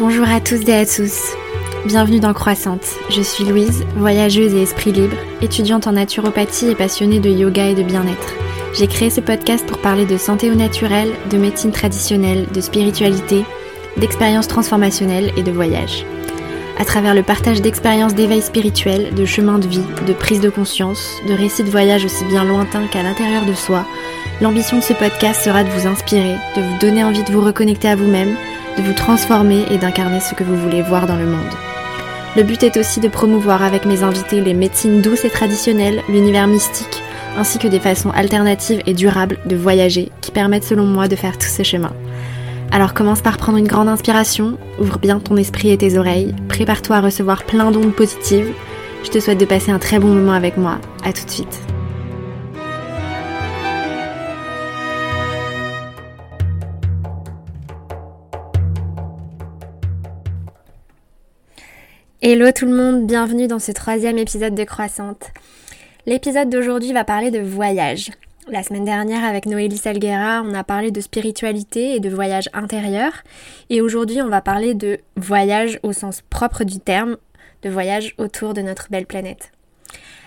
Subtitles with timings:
[0.00, 1.34] Bonjour à tous et à tous.
[1.84, 2.86] Bienvenue dans Croissante.
[3.10, 7.74] Je suis Louise, voyageuse et esprit libre, étudiante en naturopathie et passionnée de yoga et
[7.74, 8.34] de bien-être.
[8.74, 13.44] J'ai créé ce podcast pour parler de santé au naturel, de médecine traditionnelle, de spiritualité,
[13.96, 16.06] d'expériences transformationnelles et de voyage.
[16.78, 21.10] À travers le partage d'expériences d'éveil spirituel, de chemins de vie, de prise de conscience,
[21.28, 23.84] de récits de voyage aussi bien lointains qu'à l'intérieur de soi,
[24.40, 27.88] l'ambition de ce podcast sera de vous inspirer, de vous donner envie de vous reconnecter
[27.88, 28.36] à vous-même,
[28.78, 31.54] de vous transformer et d'incarner ce que vous voulez voir dans le monde.
[32.36, 36.46] Le but est aussi de promouvoir avec mes invités les médecines douces et traditionnelles, l'univers
[36.46, 37.02] mystique,
[37.36, 41.36] ainsi que des façons alternatives et durables de voyager qui permettent selon moi de faire
[41.36, 41.92] tout ce chemin.
[42.70, 46.96] Alors commence par prendre une grande inspiration, ouvre bien ton esprit et tes oreilles, prépare-toi
[46.96, 48.52] à recevoir plein d'ondes positives.
[49.04, 50.78] Je te souhaite de passer un très bon moment avec moi.
[51.04, 51.77] À tout de suite.
[62.20, 65.30] Hello tout le monde, bienvenue dans ce troisième épisode de Croissante.
[66.04, 68.10] L'épisode d'aujourd'hui va parler de voyage.
[68.48, 73.12] La semaine dernière avec Noélie Salguera, on a parlé de spiritualité et de voyage intérieur.
[73.70, 77.18] Et aujourd'hui, on va parler de voyage au sens propre du terme,
[77.62, 79.52] de voyage autour de notre belle planète.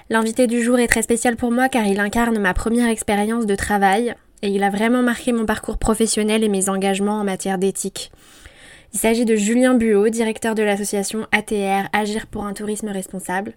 [0.09, 3.55] L'invité du jour est très spécial pour moi car il incarne ma première expérience de
[3.55, 8.13] travail et il a vraiment marqué mon parcours professionnel et mes engagements en matière d'éthique.
[8.93, 13.53] Il s'agit de Julien Buot, directeur de l'association ATR Agir pour un tourisme responsable.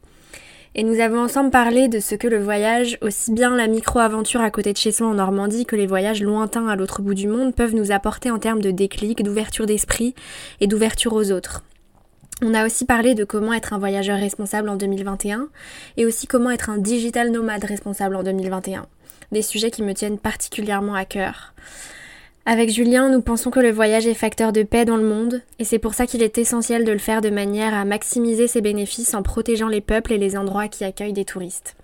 [0.76, 4.50] Et nous avons ensemble parlé de ce que le voyage, aussi bien la micro-aventure à
[4.52, 7.52] côté de chez soi en Normandie que les voyages lointains à l'autre bout du monde
[7.52, 10.14] peuvent nous apporter en termes de déclic, d'ouverture d'esprit
[10.60, 11.64] et d'ouverture aux autres.
[12.41, 15.48] On a aussi parlé de comment être un voyageur responsable en 2021
[15.96, 18.86] et aussi comment être un digital nomade responsable en 2021.
[19.32, 21.54] Des sujets qui me tiennent particulièrement à cœur.
[22.47, 25.65] Avec Julien, nous pensons que le voyage est facteur de paix dans le monde, et
[25.65, 29.15] c'est pour ça qu'il est essentiel de le faire de manière à maximiser ses bénéfices
[29.15, 31.75] en protégeant les peuples et les endroits qui accueillent des touristes.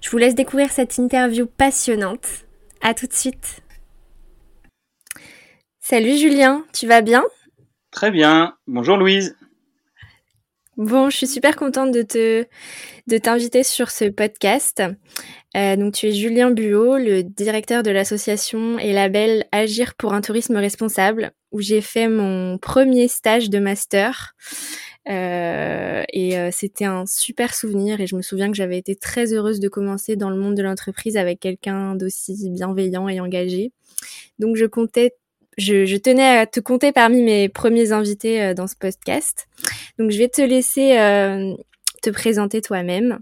[0.00, 2.28] Je vous laisse découvrir cette interview passionnante.
[2.82, 3.62] À tout de suite.
[5.80, 7.24] Salut Julien, tu vas bien?
[7.90, 8.54] Très bien.
[8.68, 9.36] Bonjour Louise.
[10.76, 12.44] Bon, je suis super contente de te
[13.06, 14.82] de t'inviter sur ce podcast.
[15.56, 20.20] Euh, donc tu es Julien Buot, le directeur de l'association et label Agir pour un
[20.20, 24.34] tourisme responsable, où j'ai fait mon premier stage de master.
[25.08, 29.32] Euh, et euh, c'était un super souvenir et je me souviens que j'avais été très
[29.32, 33.72] heureuse de commencer dans le monde de l'entreprise avec quelqu'un d'aussi bienveillant et engagé.
[34.40, 35.12] Donc je comptais
[35.58, 39.46] je, tenais à te compter parmi mes premiers invités euh, dans ce podcast.
[39.98, 41.54] Donc je vais te laisser euh,
[42.06, 43.18] te présenter toi-même,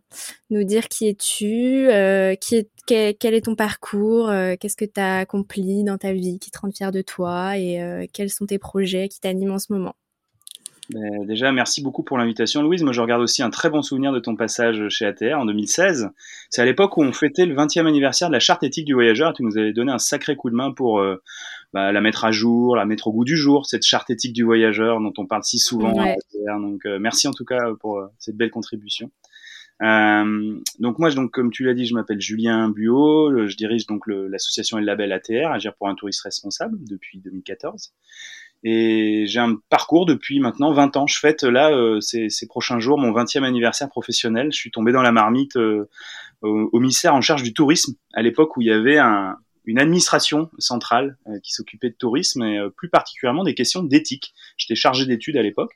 [0.50, 4.30] nous dire qui es-tu, euh, qui est, quel, est ton parcours,
[4.60, 8.08] qu'est-ce que tu as accompli dans ta vie qui te rend fier de toi et
[8.12, 9.94] quels sont tes projets qui t'animent en ce moment?
[10.90, 12.82] Ben, déjà, merci beaucoup pour l'invitation, Louise.
[12.82, 16.10] Moi, je regarde aussi un très bon souvenir de ton passage chez ATR en 2016.
[16.50, 19.32] C'est à l'époque où on fêtait le 20e anniversaire de la charte éthique du voyageur.
[19.32, 21.02] Tu nous avais donné un sacré coup de main pour
[21.74, 24.44] bah, la mettre à jour, la mettre au goût du jour, cette charte éthique du
[24.44, 25.92] voyageur dont on parle si souvent.
[25.92, 29.10] Donc euh, merci en tout cas pour euh, cette belle contribution.
[29.82, 34.06] Euh, donc moi, donc comme tu l'as dit, je m'appelle Julien Buot, je dirige donc
[34.06, 37.92] l'association et le label ATR, Agir pour un touriste responsable, depuis 2014.
[38.62, 41.06] Et j'ai un parcours depuis maintenant 20 ans.
[41.08, 44.52] Je fête là ces, ces, prochains jours mon 20e anniversaire professionnel.
[44.52, 45.86] Je suis tombé dans la marmite au,
[46.40, 50.50] au, ministère en charge du tourisme à l'époque où il y avait un, une administration
[50.58, 54.34] centrale euh, qui s'occupait de tourisme et euh, plus particulièrement des questions d'éthique.
[54.56, 55.72] J'étais chargé d'études à l'époque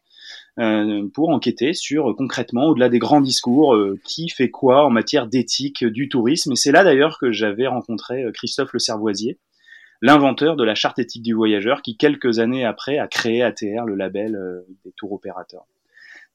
[0.58, 5.84] euh, pour enquêter sur concrètement, au-delà des grands discours, qui fait quoi en matière d'éthique
[5.84, 6.52] du tourisme.
[6.52, 9.38] Et c'est là d'ailleurs que j'avais rencontré Christophe Le Servoisier,
[10.02, 13.94] l'inventeur de la charte éthique du voyageur, qui quelques années après a créé ATR, le
[13.94, 14.38] label
[14.84, 15.66] des tours opérateurs.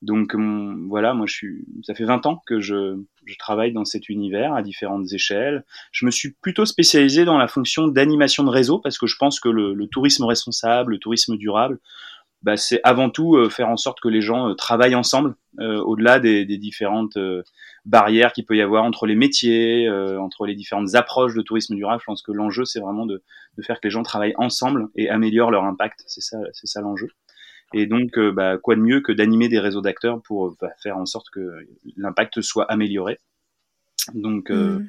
[0.03, 1.47] Donc voilà, moi je
[1.83, 5.63] ça fait 20 ans que je, je, travaille dans cet univers à différentes échelles.
[5.93, 9.39] Je me suis plutôt spécialisé dans la fonction d'animation de réseau parce que je pense
[9.39, 11.79] que le, tourisme responsable, le tourisme durable,
[12.41, 15.81] bah, c'est avant tout euh, faire en sorte que les gens euh, travaillent ensemble euh,
[15.81, 17.17] au-delà des, des différentes
[17.85, 22.01] barrières qu'il peut y avoir entre les métiers, entre les différentes approches de tourisme durable.
[22.01, 23.23] Je pense que l'enjeu c'est vraiment de,
[23.57, 26.03] de, faire que les gens travaillent ensemble et améliorent leur impact.
[26.07, 27.07] C'est ça l'enjeu.
[27.73, 30.97] Et donc, euh, bah, quoi de mieux que d'animer des réseaux d'acteurs pour bah, faire
[30.97, 31.65] en sorte que
[31.97, 33.19] l'impact soit amélioré.
[34.13, 34.79] Donc, euh,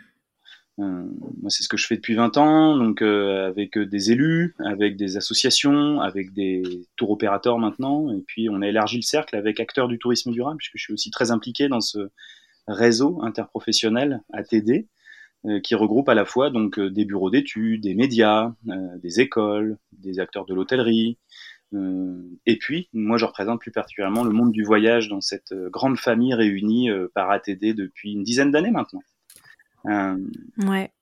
[0.79, 0.83] mm.
[0.83, 1.05] euh,
[1.41, 5.17] moi, c'est ce que je fais depuis 20 ans, donc avec des élus, avec des
[5.17, 6.63] associations, avec des
[6.97, 8.13] tours opérateurs maintenant.
[8.13, 10.93] Et puis, on a élargi le cercle avec acteurs du tourisme durable, puisque je suis
[10.93, 12.11] aussi très impliqué dans ce
[12.69, 14.87] réseau interprofessionnel ATD
[15.63, 18.55] qui regroupe à la fois donc des bureaux d'études, des médias,
[19.03, 21.19] des écoles, des acteurs de l'hôtellerie,
[21.73, 26.35] et puis, moi, je représente plus particulièrement le monde du voyage dans cette grande famille
[26.35, 29.03] réunie par ATD depuis une dizaine d'années maintenant.
[29.87, 30.93] Ouais,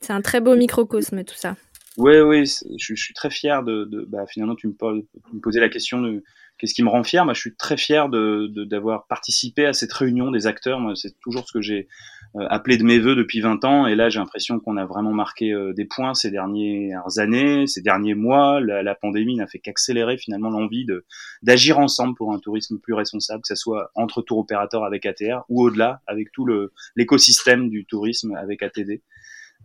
[0.00, 1.56] c'est un très beau microcosme tout ça.
[1.98, 2.44] Oui, oui,
[2.78, 5.02] je, suis très fier de, de bah, finalement, tu me, poses,
[5.32, 6.22] me posais la question de
[6.56, 7.24] qu'est-ce qui me rend fier.
[7.24, 10.80] Moi, je suis très fier de, d'avoir participé à cette réunion des acteurs.
[10.96, 11.88] C'est toujours ce que j'ai
[12.36, 13.86] euh, appelé de mes voeux depuis 20 ans.
[13.86, 17.82] Et là, j'ai l'impression qu'on a vraiment marqué euh, des points ces dernières années, ces
[17.82, 18.60] derniers mois.
[18.60, 21.04] La, pandémie n'a fait qu'accélérer finalement l'envie de,
[21.42, 25.44] d'agir ensemble pour un tourisme plus responsable, que ce soit entre tour opérateurs avec ATR
[25.48, 26.48] ou au-delà avec tout
[26.96, 29.02] l'écosystème du tourisme avec ATD.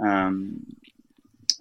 [0.01, 0.31] Euh,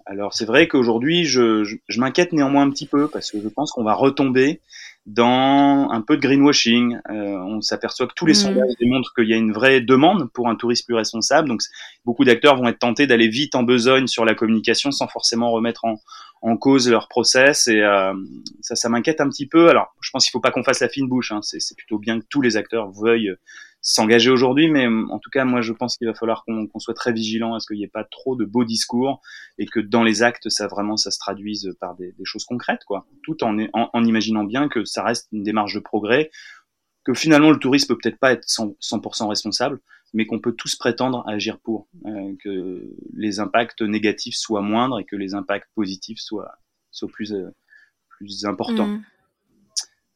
[0.07, 3.71] alors c'est vrai qu'aujourd'hui, je, je, m'inquiète néanmoins un petit peu parce que je pense
[3.71, 4.61] qu'on va retomber
[5.05, 6.97] dans un peu de greenwashing.
[7.09, 8.35] Euh, on s'aperçoit que tous les mmh.
[8.35, 11.47] sondages démontrent qu'il y a une vraie demande pour un tourisme plus responsable.
[11.47, 11.61] Donc
[12.05, 15.85] beaucoup d'acteurs vont être tentés d'aller vite en besogne sur la communication sans forcément remettre
[15.85, 16.01] en,
[16.41, 17.67] en cause leur process.
[17.67, 18.13] Et euh,
[18.61, 19.69] ça, ça m'inquiète un petit peu.
[19.69, 21.31] Alors je pense qu'il faut pas qu'on fasse la fine bouche.
[21.31, 21.39] Hein.
[21.41, 23.33] C'est plutôt bien que tous les acteurs veuillent
[23.81, 26.93] s'engager aujourd'hui, mais euh, en tout cas, moi, je pense qu'il va falloir qu'on soit
[26.93, 29.21] très vigilant à ce qu'il n'y ait pas trop de beaux discours
[29.57, 33.07] et que dans les actes, ça vraiment, ça se traduise par des, choses concrètes, quoi.
[33.23, 36.29] Tout en, en, imaginant bien que ça reste une démarche de progrès,
[37.05, 39.79] que finalement le tourisme peut peut-être pas être 100%, responsable,
[40.13, 44.99] mais qu'on peut tous prétendre à agir pour, euh, que les impacts négatifs soient moindres
[44.99, 46.55] et que les impacts positifs soient,
[46.91, 47.49] soient plus, euh,
[48.09, 48.87] plus importants.
[48.87, 49.03] Mmh.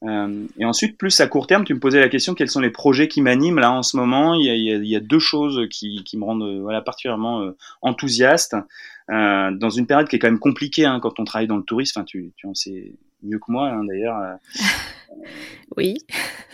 [0.04, 2.72] Euh, et ensuite, plus à court terme, tu me posais la question quels sont les
[2.72, 4.34] projets qui m'animent là en ce moment?
[4.34, 6.44] Il y a, il y a, il y a deux choses qui, qui, me rendent
[6.44, 8.56] euh, voilà, particulièrement euh, enthousiaste
[9.10, 11.64] euh, dans une période qui est quand même compliquée hein, quand on travaille dans le
[11.64, 12.00] tourisme.
[12.00, 14.38] Enfin, tu, tu en sais mieux que moi hein, d'ailleurs.
[15.78, 15.98] oui.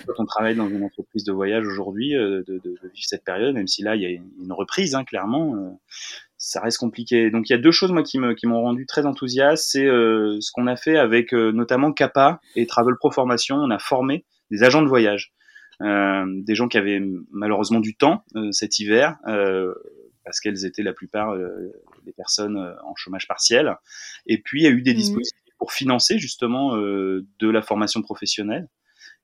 [0.05, 3.55] Quand on travaille dans une entreprise de voyage aujourd'hui, de, de, de, vivre cette période,
[3.55, 5.79] même si là il y a une reprise hein, clairement
[6.47, 7.29] ça reste compliqué.
[7.29, 10.51] Donc il y a deux choses moi qui m'ont rendu très enthousiaste, c'est euh, ce
[10.53, 13.57] qu'on a fait avec euh, notamment Kappa et Travel Pro Formation.
[13.57, 15.33] On a formé des agents de voyage,
[15.81, 17.01] euh, des gens qui avaient
[17.31, 19.17] malheureusement du temps euh, cet hiver
[20.23, 21.37] parce qu'elles étaient la plupart
[22.05, 23.75] des personnes en chômage partiel.
[24.25, 24.97] Et puis il y a eu des mmh.
[24.97, 28.67] dispositifs pour financer justement de la formation professionnelle.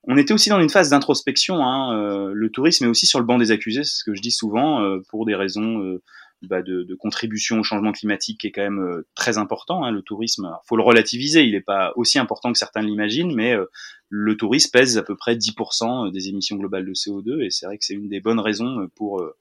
[0.05, 1.57] On était aussi dans une phase d'introspection.
[1.57, 4.31] Hein, le tourisme est aussi sur le banc des accusés, c'est ce que je dis
[4.31, 5.99] souvent, pour des raisons
[6.47, 9.83] bah, de, de, contribution au changement climatique qui est quand même euh, très important.
[9.83, 13.53] Hein, le tourisme, faut le relativiser, il n'est pas aussi important que certains l'imaginent, mais
[13.53, 13.65] euh,
[14.09, 17.77] le tourisme pèse à peu près 10% des émissions globales de CO2 et c'est vrai
[17.77, 19.35] que c'est une des bonnes raisons pour euh,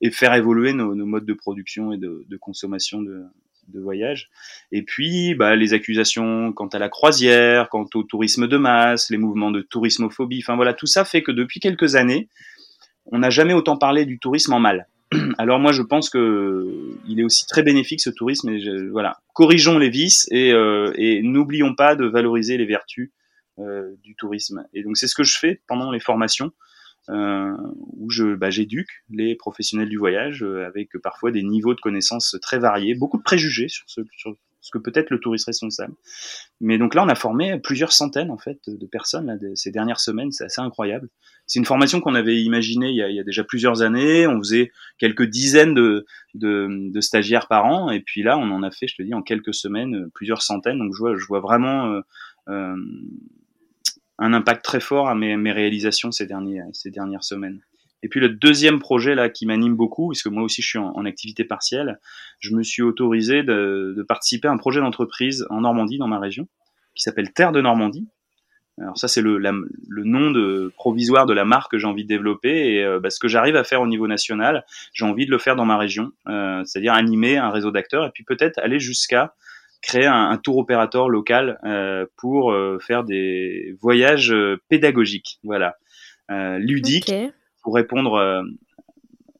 [0.00, 3.24] et faire évoluer nos, nos, modes de production et de, de consommation de,
[3.68, 4.30] de voyage.
[4.72, 9.18] Et puis, bah, les accusations quant à la croisière, quant au tourisme de masse, les
[9.18, 12.28] mouvements de tourismophobie, enfin voilà, tout ça fait que depuis quelques années,
[13.06, 14.88] on n'a jamais autant parlé du tourisme en mal.
[15.38, 18.48] Alors moi, je pense que il est aussi très bénéfique ce tourisme.
[18.50, 23.12] Et voilà, corrigeons les vices et, euh, et n'oublions pas de valoriser les vertus
[23.58, 24.66] euh, du tourisme.
[24.74, 26.52] Et donc c'est ce que je fais pendant les formations.
[27.08, 27.56] Euh,
[27.98, 32.58] où je bah, j'éduque les professionnels du voyage avec parfois des niveaux de connaissances très
[32.58, 34.00] variés, beaucoup de préjugés sur ce,
[34.72, 35.94] que peut être le tourisme responsable.
[36.60, 40.32] Mais donc là, on a formé plusieurs centaines en fait de personnes ces dernières semaines,
[40.32, 41.08] c'est assez incroyable.
[41.46, 44.26] C'est une formation qu'on avait imaginée il y, a, déjà plusieurs années.
[44.26, 48.88] On faisait quelques dizaines de, stagiaires par an, et puis là, on en a fait,
[48.88, 50.78] je te dis, en quelques semaines, plusieurs centaines.
[50.78, 52.00] Donc je vois, vraiment euh,
[52.48, 52.76] euh
[54.18, 57.60] un impact très fort à mes, réalisations ces, dernières semaines.
[58.02, 61.04] Et puis le deuxième projet là qui m'anime beaucoup, puisque moi aussi je suis en,
[61.04, 62.00] activité partielle,
[62.40, 66.48] je me suis autorisé de participer à un projet d'entreprise en Normandie, dans ma région,
[66.94, 68.08] qui s'appelle Terre de Normandie.
[68.78, 72.08] Alors ça c'est le, le nom de provisoire de la marque que j'ai envie de
[72.08, 75.30] développer et euh, bah, ce que j'arrive à faire au niveau national, j'ai envie de
[75.30, 78.78] le faire dans ma région, euh, c'est-à-dire animer un réseau d'acteurs et puis peut-être aller
[78.78, 79.34] jusqu'à
[79.80, 84.34] créer un, un, tour opérateur local euh, pour faire des voyages
[84.68, 85.76] pédagogiques, voilà,
[86.58, 87.12] ludiques
[87.62, 88.44] pour répondre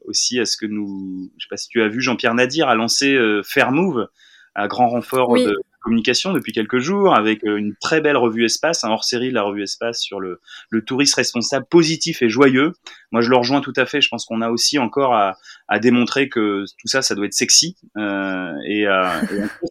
[0.06, 2.74] aussi à ce que nous, je sais pas si tu as vu, Jean-Pierre Nadir a
[2.74, 4.08] lancé euh, Fairmove
[4.54, 8.82] à grand renfort de communication depuis quelques jours avec euh, une très belle revue Espace,
[8.82, 12.72] un hors-série de la revue Espace sur le, le tourisme responsable, positif et joyeux.
[13.12, 14.00] Moi, je le rejoins tout à fait.
[14.00, 15.36] Je pense qu'on a aussi encore à,
[15.68, 19.06] à, démontrer que tout ça, ça doit être sexy euh, et, euh,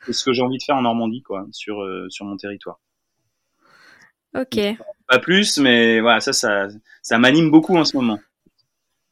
[0.05, 2.79] c'est ce que j'ai envie de faire en Normandie, quoi, sur sur mon territoire.
[4.37, 4.57] Ok.
[5.07, 6.67] Pas plus, mais voilà, ça, ça,
[7.01, 8.19] ça m'anime beaucoup en ce moment.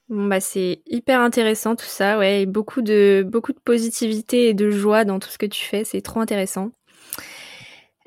[0.09, 4.69] Bon bah c'est hyper intéressant tout ça, ouais, beaucoup de beaucoup de positivité et de
[4.69, 6.71] joie dans tout ce que tu fais, c'est trop intéressant.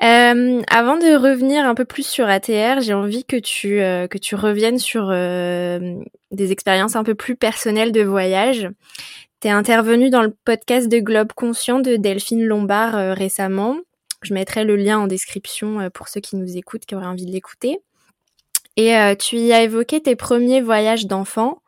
[0.02, 4.18] Euh, avant de revenir un peu plus sur ATR, j'ai envie que tu euh, que
[4.18, 5.94] tu reviennes sur euh,
[6.32, 8.68] des expériences un peu plus personnelles de voyage.
[9.40, 13.78] T'es intervenu dans le podcast de Globe Conscient de Delphine Lombard récemment.
[14.22, 17.32] Je mettrai le lien en description pour ceux qui nous écoutent, qui auraient envie de
[17.32, 17.78] l'écouter.
[18.76, 21.58] Et tu y as évoqué tes premiers voyages d'enfant.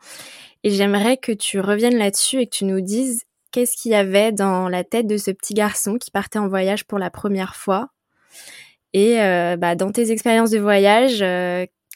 [0.65, 4.33] Et j'aimerais que tu reviennes là-dessus et que tu nous dises qu'est-ce qu'il y avait
[4.33, 7.91] dans la tête de ce petit garçon qui partait en voyage pour la première fois.
[8.95, 9.17] Et
[9.59, 11.19] bah, dans tes expériences de voyage,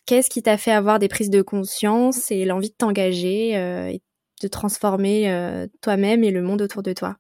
[0.07, 4.03] qu'est-ce qui t'a fait avoir des prises de conscience et l'envie de t'engager et
[4.43, 7.17] de transformer toi-même et le monde autour de toi?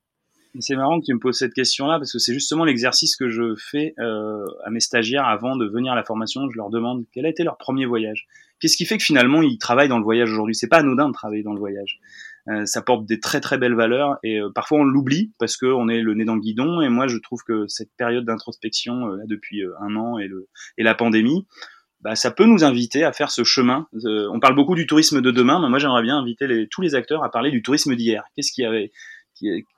[0.60, 3.54] C'est marrant que tu me poses cette question-là parce que c'est justement l'exercice que je
[3.56, 6.42] fais euh, à mes stagiaires avant de venir à la formation.
[6.50, 8.26] Je leur demande quel a été leur premier voyage.
[8.60, 10.54] Qu'est-ce qui fait que finalement ils travaillent dans le voyage aujourd'hui?
[10.54, 12.00] C'est pas anodin de travailler dans le voyage.
[12.48, 15.88] Euh, ça porte des très très belles valeurs et euh, parfois on l'oublie parce qu'on
[15.88, 16.80] est le nez dans le guidon.
[16.80, 20.28] Et moi je trouve que cette période d'introspection euh, depuis un an et,
[20.78, 21.46] la pandémie,
[22.00, 23.86] bah, ça peut nous inviter à faire ce chemin.
[23.92, 27.22] on parle beaucoup du tourisme de demain, mais moi j'aimerais bien inviter tous les acteurs
[27.22, 28.24] à parler du tourisme d'hier.
[28.34, 28.90] Qu'est-ce qui avait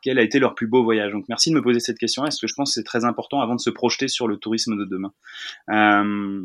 [0.02, 2.40] quel a été leur plus beau voyage Donc merci de me poser cette question parce
[2.40, 4.85] que je pense que c'est très important avant de se projeter sur le tourisme de
[4.85, 5.12] demain.
[5.71, 6.42] Euh,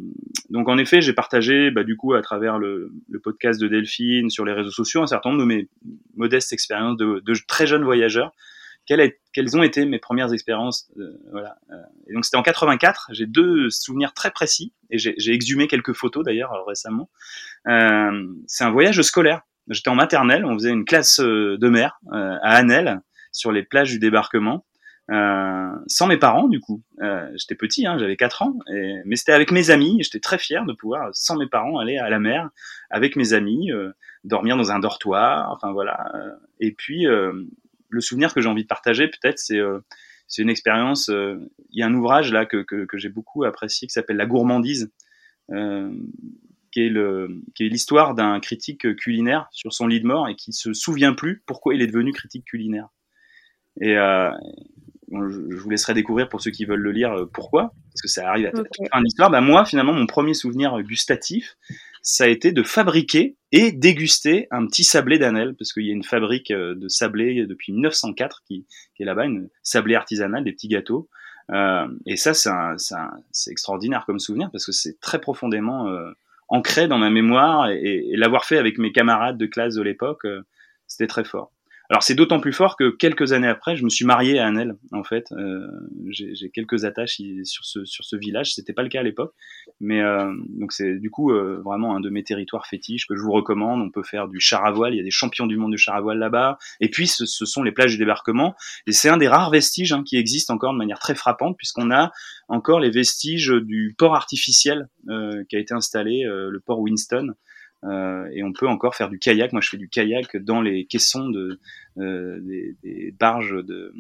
[0.50, 2.92] donc en effet, j'ai partagé bah, du coup à travers le,
[3.24, 5.68] podcast de Delphine sur les réseaux sociaux un certain nombre de mes
[6.16, 8.32] modestes expériences de, très jeunes voyageurs.
[8.88, 11.58] Quelles, ont été mes premières expériences euh, voilà.
[11.72, 11.76] Euh,
[12.08, 13.10] et donc c'était en 84.
[13.12, 17.10] J'ai deux souvenirs très précis et j'ai exhumé quelques photos d'ailleurs récemment.
[17.66, 19.42] C'est un voyage scolaire.
[19.68, 24.00] J'étais en maternelle, on faisait une classe de mer à Annelle sur les plages du
[24.00, 24.66] débarquement.
[25.12, 26.84] Euh, sans mes parents du coup.
[27.02, 29.98] Euh, j'étais petit, hein, j'avais 4 ans, et, mais c'était avec mes amis.
[30.04, 32.50] J'étais très fier de pouvoir, sans mes parents, aller à la mer
[32.92, 33.92] avec mes amis, euh,
[34.24, 36.12] dormir dans un dortoir, enfin voilà.
[36.60, 39.60] Et puis le souvenir que j'ai envie de partager, peut-être, c'est
[40.28, 41.10] c'est une expérience.
[41.10, 44.28] Il y a un ouvrage là que, que, que j'ai beaucoup apprécié qui s'appelle La
[44.28, 44.92] gourmandise.
[45.48, 50.36] qui est le qui est l'histoire d'un critique culinaire sur son lit de mort et
[50.36, 52.90] qui se souvient plus pourquoi il est devenu critique culinaire.
[53.82, 54.30] Et euh,
[55.12, 58.30] je vous laisserai découvrir pour ceux qui veulent le lire euh, pourquoi, parce que ça
[58.30, 58.86] arrive à okay.
[58.92, 59.30] fin d'histoire.
[59.30, 61.58] Bah moi, finalement, mon premier souvenir gustatif,
[62.02, 65.94] ça a été de fabriquer et déguster un petit sablé d'Anel, parce qu'il y a
[65.94, 70.52] une fabrique euh, de sablé depuis 1904 qui, qui est là-bas, une sablé artisanale, des
[70.52, 71.10] petits gâteaux.
[71.52, 76.12] Euh, et ça, c'est extraordinaire comme souvenir, parce que c'est très profondément euh,
[76.48, 80.26] ancré dans ma mémoire, et, et l'avoir fait avec mes camarades de classe de l'époque,
[80.26, 80.42] euh,
[80.88, 81.52] c'était très fort.
[81.90, 84.76] Alors c'est d'autant plus fort que quelques années après, je me suis marié à Annelle.
[84.92, 85.66] En fait, euh,
[86.12, 88.54] j'ai quelques attaches sur ce sur ce village.
[88.54, 89.34] C'était pas le cas à l'époque,
[89.80, 93.22] mais euh, donc c'est du coup euh, vraiment un de mes territoires fétiches que je
[93.22, 93.82] vous recommande.
[93.82, 94.94] On peut faire du char à voile.
[94.94, 96.60] Il y a des champions du monde du char à voile là-bas.
[96.80, 98.56] Et puis ce, ce, sont les plages du débarquement.
[98.86, 101.90] Et c'est un des rares vestiges hein, qui existent encore de manière très frappante, puisqu'on
[101.90, 102.12] a
[102.50, 107.34] encore les vestiges du port artificiel euh, qui a été installé, euh, le port Winston.
[107.86, 109.54] Euh, et on peut encore faire du kayak.
[109.54, 111.60] Moi, je fais du kayak dans les caissons de
[111.98, 113.94] euh, des, des, barges de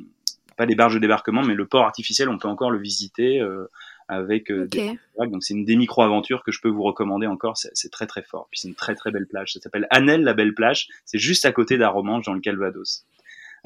[0.57, 3.69] pas des barges de débarquement, mais le port artificiel, on peut encore le visiter euh,
[4.09, 4.97] avec okay.
[5.17, 8.07] des donc c'est une des micro aventures que je peux vous recommander encore c'est très
[8.07, 10.87] très fort puis c'est une très très belle plage ça s'appelle Annelle la belle plage
[11.05, 13.05] c'est juste à côté d'Aromanche dans le Calvados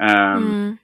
[0.02, 0.76] euh, mm.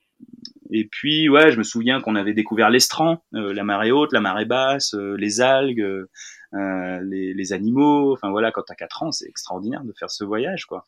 [0.70, 4.20] et puis ouais je me souviens qu'on avait découvert l'estran euh, la marée haute la
[4.20, 6.08] marée basse les algues euh,
[6.52, 8.12] les, les, animaux.
[8.12, 10.86] Enfin voilà, quand t'as 4 ans, c'est extraordinaire de faire ce voyage, quoi.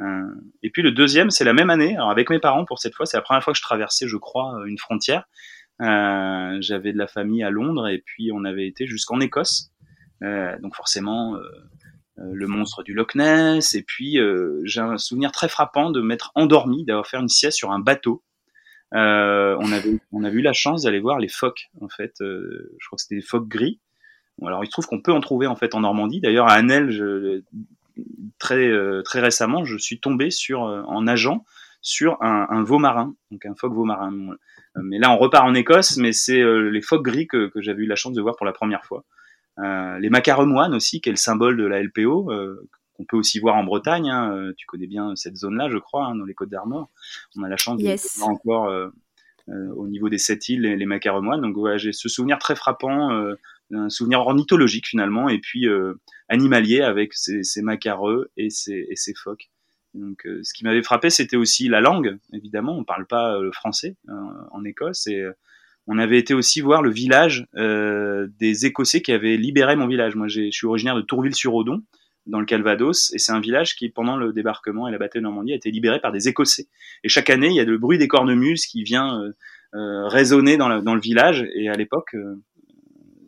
[0.00, 0.22] Euh,
[0.62, 3.04] et puis le deuxième, c'est la même année, alors avec mes parents pour cette fois,
[3.04, 5.28] c'est la première fois que je traversais, je crois, une frontière.
[5.80, 9.70] Euh, J'avais de la famille à Londres et puis on avait été jusqu'en Écosse.
[10.22, 11.42] Euh, donc forcément, euh,
[12.16, 13.74] le monstre du Loch Ness.
[13.74, 14.18] Et puis
[14.64, 18.22] j'ai un souvenir très frappant de m'être endormi, d'avoir fait une sieste sur un bateau.
[18.94, 22.14] Euh, on avait on a eu la chance d'aller voir les phoques en fait.
[22.20, 23.80] Euh, je crois que c'était des phoques gris.
[24.44, 26.20] Alors il se trouve qu'on peut en trouver en fait en Normandie.
[26.20, 27.42] D'ailleurs à Annel, je,
[28.38, 31.44] très euh, très récemment, je suis tombé sur euh, en nageant
[31.82, 34.12] sur un, un veau marin, donc un phoque veau marin.
[34.76, 37.82] Euh, mais là, on repart en Écosse, mais c'est les phoques gris que, que j'avais
[37.82, 39.04] eu la chance de voir pour la première fois.
[39.58, 43.38] Euh, les macaremoines aussi, qui est le symbole de la LPO, euh, qu'on peut aussi
[43.38, 44.08] voir en Bretagne.
[44.08, 44.52] Hein.
[44.56, 46.88] Tu connais bien cette zone-là, je crois, hein, dans les Côtes d'Armor.
[47.36, 48.14] On a la chance yes.
[48.14, 48.88] de voir encore euh,
[49.76, 51.40] au niveau des sept îles les, les macaremoines.
[51.40, 53.10] Donc ouais, j'ai ce souvenir très frappant
[53.72, 55.94] un souvenir ornithologique finalement, et puis euh,
[56.28, 59.50] animalier avec ses, ses macareux et ses, et ses phoques.
[59.94, 62.18] Donc, euh, ce qui m'avait frappé, c'était aussi la langue.
[62.32, 63.96] Évidemment, on parle pas euh, le français
[64.50, 65.24] en Écosse, et
[65.86, 70.14] on avait été aussi voir le village des Écossais qui avaient libéré mon village.
[70.14, 71.82] Moi, je suis originaire de Tourville-sur-Odon,
[72.26, 75.24] dans le Calvados, et c'est un village qui, pendant le débarquement et la bataille de
[75.24, 76.68] Normandie, a été libéré par des Écossais.
[77.02, 79.20] Et chaque année, il y a le bruit des cornemuses qui vient
[79.72, 81.48] résonner dans, dans, le village.
[81.54, 82.14] Et à l'époque,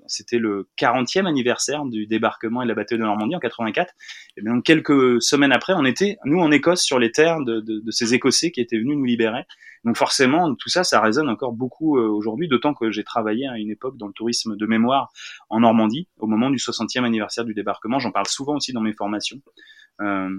[0.06, 3.92] c'était le 40e anniversaire du débarquement et de la bataille de Normandie en 84.
[4.36, 7.80] Et bien quelques semaines après, on était nous en Écosse sur les terres de, de,
[7.80, 9.44] de ces Écossais qui étaient venus nous libérer.
[9.84, 13.58] Donc forcément, tout ça, ça résonne encore beaucoup euh, aujourd'hui, d'autant que j'ai travaillé à
[13.58, 15.12] une époque dans le tourisme de mémoire
[15.50, 17.98] en Normandie, au moment du 60e anniversaire du débarquement.
[17.98, 19.40] J'en parle souvent aussi dans mes formations.
[20.00, 20.30] Euh,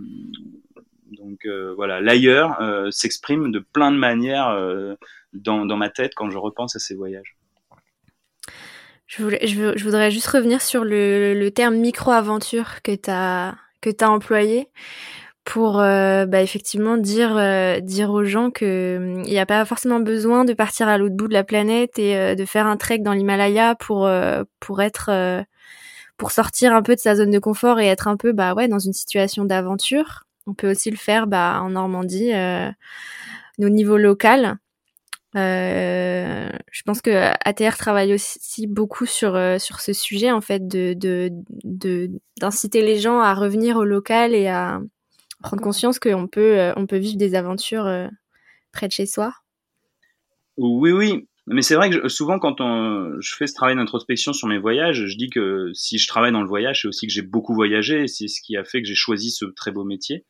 [1.11, 4.95] donc euh, voilà, l'ailleurs euh, s'exprime de plein de manières euh,
[5.33, 7.34] dans, dans, ma tête quand je repense à ces voyages.
[9.07, 13.55] Je, voulais, je, voudrais juste revenir sur le, le terme micro-aventure que tu as,
[14.01, 14.69] as employé
[15.43, 19.99] pour euh, bah, effectivement dire euh, dire aux gens que il n'y a pas forcément
[19.99, 22.99] besoin de partir à l'autre bout de la planète et euh, de faire un trek
[22.99, 24.09] dans l'Himalaya pour
[24.59, 25.45] pour être
[26.17, 28.67] pour sortir un peu de sa zone de confort et être un peu bah ouais
[28.67, 32.69] dans une situation d'aventure on peut aussi le faire bah, en Normandie, euh,
[33.59, 34.57] au niveau local.
[35.35, 37.11] Euh, je pense que
[37.43, 42.99] ATR travaille aussi beaucoup sur euh, sur ce sujet en fait de de d'inciter les
[42.99, 44.79] gens à revenir au local et à
[45.41, 47.89] prendre conscience qu'on peut euh, on peut vivre des aventures
[48.71, 49.33] près de chez soi.
[50.57, 54.47] Oui oui, mais c'est vrai que souvent quand on, je fais ce travail d'introspection sur
[54.47, 57.23] mes voyages, je dis que si je travaille dans le voyage, c'est aussi que j'ai
[57.23, 60.25] beaucoup voyagé, c'est ce qui a fait que j'ai choisi ce très beau métier.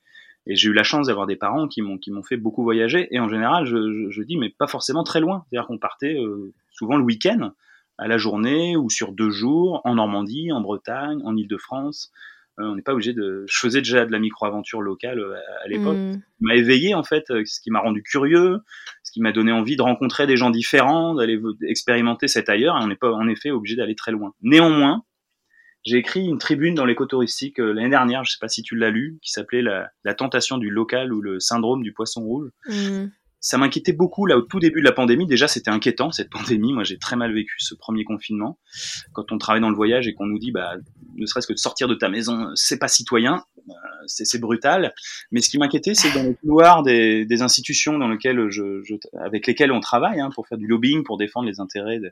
[0.48, 3.08] Et j'ai eu la chance d'avoir des parents qui m'ont qui m'ont fait beaucoup voyager.
[3.12, 5.44] Et en général, je, je, je dis mais pas forcément très loin.
[5.50, 7.54] C'est-à-dire qu'on partait euh, souvent le week-end,
[7.98, 12.12] à la journée ou sur deux jours, en Normandie, en Bretagne, en Île-de-France.
[12.60, 13.46] Euh, on n'est pas obligé de.
[13.48, 15.98] Je faisais déjà de la micro-aventure locale euh, à, à l'époque.
[15.98, 16.22] Mmh.
[16.40, 18.60] m'a éveillé en fait, euh, ce qui m'a rendu curieux,
[19.04, 22.78] ce qui m'a donné envie de rencontrer des gens différents, d'aller expérimenter cet ailleurs.
[22.78, 24.34] Et on n'est pas en effet obligé d'aller très loin.
[24.42, 25.04] Néanmoins,
[25.86, 28.76] j'ai écrit une tribune dans l'éco touristique euh, l'année dernière, je sais pas si tu
[28.76, 32.50] l'as lu, qui s'appelait la, tentation du local ou le syndrome du poisson rouge.
[32.68, 33.06] Mmh.
[33.46, 35.28] Ça m'inquiétait beaucoup là au tout début de la pandémie.
[35.28, 36.74] Déjà, c'était inquiétant cette pandémie.
[36.74, 38.58] Moi, j'ai très mal vécu ce premier confinement.
[39.14, 40.74] Quand on travaille dans le voyage et qu'on nous dit, bah,
[41.16, 43.74] ne serait-ce que de sortir de ta maison, c'est pas citoyen, euh,
[44.08, 44.96] c'est brutal.
[45.32, 48.82] Mais ce qui m'inquiétait, c'est dans les couloirs des, institutions dans lesquelles je,
[49.24, 52.12] avec lesquelles on travaille hein, pour faire du lobbying, pour défendre les intérêts de,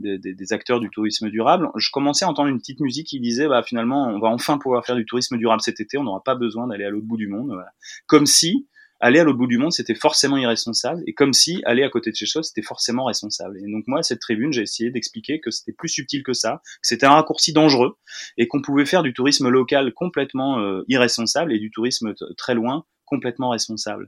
[0.00, 1.70] de, de, des acteurs du tourisme durable.
[1.76, 4.84] Je commençais à entendre une petite musique qui disait, bah, finalement, on va enfin pouvoir
[4.84, 5.96] faire du tourisme durable cet été.
[5.96, 7.56] On n'aura pas besoin d'aller à l'autre bout du monde.
[8.06, 8.66] Comme si
[9.00, 12.10] aller à l'autre bout du monde, c'était forcément irresponsable, et comme si aller à côté
[12.10, 13.58] de chez soi, c'était forcément responsable.
[13.58, 16.60] Et donc moi, à cette tribune, j'ai essayé d'expliquer que c'était plus subtil que ça,
[16.64, 17.96] que c'était un raccourci dangereux,
[18.36, 22.84] et qu'on pouvait faire du tourisme local complètement euh, irresponsable et du tourisme très loin
[23.14, 24.04] complètement responsable.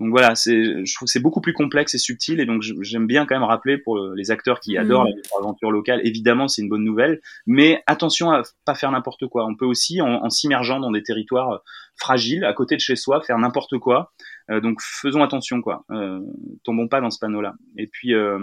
[0.00, 3.06] Donc voilà, c'est, je trouve que c'est beaucoup plus complexe et subtil, et donc j'aime
[3.06, 5.22] bien quand même rappeler pour les acteurs qui adorent mmh.
[5.38, 9.46] l'aventure locale, évidemment c'est une bonne nouvelle, mais attention à pas faire n'importe quoi.
[9.46, 11.58] On peut aussi, en, en s'immergeant dans des territoires euh,
[11.96, 14.12] fragiles, à côté de chez soi, faire n'importe quoi.
[14.50, 15.84] Euh, donc faisons attention, quoi.
[15.90, 16.20] Euh,
[16.64, 17.54] tombons pas dans ce panneau-là.
[17.76, 18.38] Et puis euh,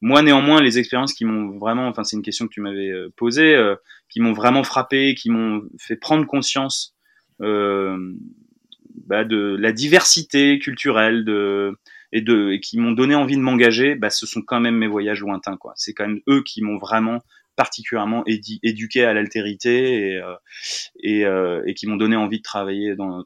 [0.00, 3.12] moi, néanmoins, les expériences qui m'ont vraiment, enfin c'est une question que tu m'avais euh,
[3.16, 3.56] posée,
[4.08, 6.94] qui m'ont vraiment frappé, qui m'ont fait prendre conscience
[9.08, 11.76] bah, de la diversité culturelle de,
[12.12, 14.86] et, de, et qui m'ont donné envie de m'engager, bah, ce sont quand même mes
[14.86, 15.56] voyages lointains.
[15.56, 15.72] quoi.
[15.76, 17.20] C'est quand même eux qui m'ont vraiment
[17.56, 20.34] particulièrement éduqué à l'altérité et, euh,
[21.02, 23.24] et, euh, et, qui m'ont donné envie de travailler dans,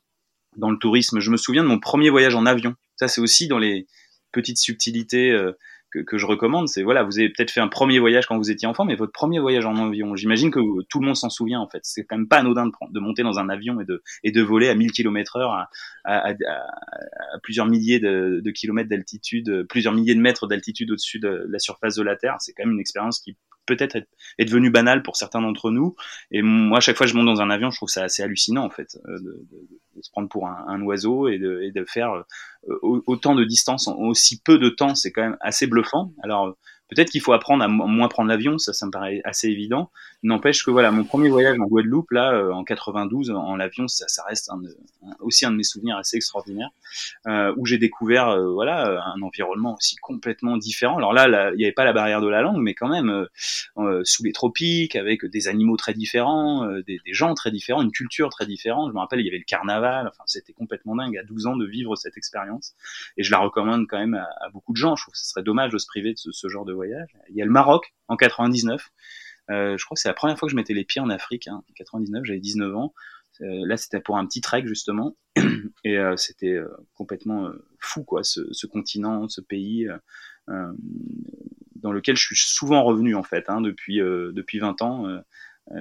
[0.57, 1.21] dans le tourisme.
[1.21, 2.75] Je me souviens de mon premier voyage en avion.
[2.97, 3.87] Ça, c'est aussi dans les
[4.31, 5.53] petites subtilités euh,
[5.93, 8.51] que, que, je recommande, c'est voilà, vous avez peut-être fait un premier voyage quand vous
[8.51, 11.61] étiez enfant, mais votre premier voyage en avion, j'imagine que tout le monde s'en souvient
[11.61, 11.81] en fait.
[11.83, 14.43] C'est quand même pas anodin de, de, monter dans un avion et de, et de
[14.43, 15.69] voler à 1000 km heure à,
[16.05, 21.47] à, à, plusieurs milliers de, de kilomètres d'altitude, plusieurs milliers de mètres d'altitude au-dessus de
[21.49, 22.37] la surface de la Terre.
[22.41, 25.97] C'est quand même une expérience qui peut-être est, est devenu banal pour certains d'entre nous.
[26.31, 28.23] Et moi, à chaque fois que je monte dans un avion, je trouve ça assez
[28.23, 29.47] hallucinant en fait, euh, de,
[30.01, 33.95] se prendre pour un, oiseau et de, et de faire euh, autant de distance en
[33.97, 34.95] aussi peu de temps.
[34.95, 36.13] C'est quand même assez bluffant.
[36.23, 36.57] Alors
[36.95, 39.91] Peut-être qu'il faut apprendre à moins prendre l'avion, ça, ça me paraît assez évident.
[40.23, 44.07] N'empêche que voilà, mon premier voyage en Guadeloupe, là, euh, en 92, en l'avion, ça,
[44.29, 44.51] reste
[45.21, 46.69] aussi un de mes souvenirs assez extraordinaires,
[47.27, 50.99] euh, où j'ai découvert, euh, voilà, un environnement aussi complètement différent.
[50.99, 53.27] Alors là, il n'y avait pas la barrière de la langue, mais quand même,
[54.05, 58.45] sous les tropiques, avec des animaux très différents, des, gens très différents, une culture très
[58.45, 58.91] différente.
[58.91, 60.09] Je me rappelle, il y avait le carnaval.
[60.09, 62.75] Enfin, c'était complètement dingue à 12 ans de vivre cette expérience,
[63.17, 64.95] et je la recommande quand même à, à, beaucoup de gens.
[64.95, 66.82] Je trouve que ce serait dommage de se priver de ce, ce genre de voyage.
[66.85, 68.91] Il y a le Maroc en 99.
[69.51, 71.49] Euh, je crois que c'est la première fois que je mettais les pieds en Afrique.
[71.49, 72.95] Hein, 99, j'avais 19 ans.
[73.41, 75.17] Euh, là, c'était pour un petit trek justement,
[75.85, 76.61] et euh, c'était
[76.95, 79.89] complètement fou quoi, ce, continent, ce pays
[80.47, 85.23] dans lequel je suis souvent revenu en fait hein, depuis depuis 20 ans.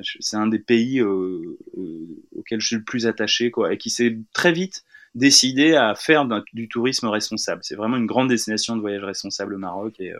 [0.04, 4.54] c'est un des pays auxquels je suis le plus attaché quoi, et qui s'est très
[4.54, 7.62] vite décidé à faire du tourisme responsable.
[7.64, 10.20] C'est vraiment une grande destination de voyage responsable au Maroc et euh,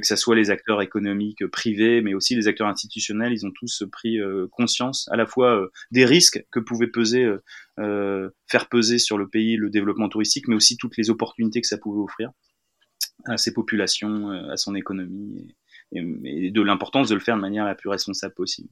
[0.00, 3.84] que ce soit les acteurs économiques privés, mais aussi les acteurs institutionnels, ils ont tous
[3.92, 7.26] pris euh, conscience à la fois euh, des risques que pouvait peser,
[8.48, 11.78] faire peser sur le pays le développement touristique, mais aussi toutes les opportunités que ça
[11.78, 12.30] pouvait offrir
[13.26, 15.54] à ses populations, à son économie,
[15.92, 18.70] et de l'importance de le faire de manière la plus responsable possible.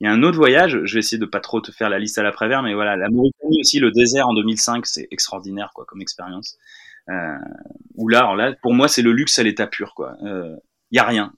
[0.00, 1.98] Il y a un autre voyage, je vais essayer de pas trop te faire la
[1.98, 5.84] liste à l'après-vert, mais voilà, la Mauritanie aussi, le désert en 2005, c'est extraordinaire quoi
[5.84, 6.58] comme expérience.
[7.08, 7.36] Euh,
[7.94, 9.94] où là, là, pour moi, c'est le luxe à l'état pur.
[9.98, 10.56] Il euh,
[10.90, 11.32] y a rien,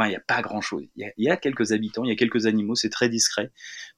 [0.00, 0.84] il n'y a pas grand chose.
[0.96, 3.50] Il y, a, quelques habitants, il y a quelques animaux, c'est très discret.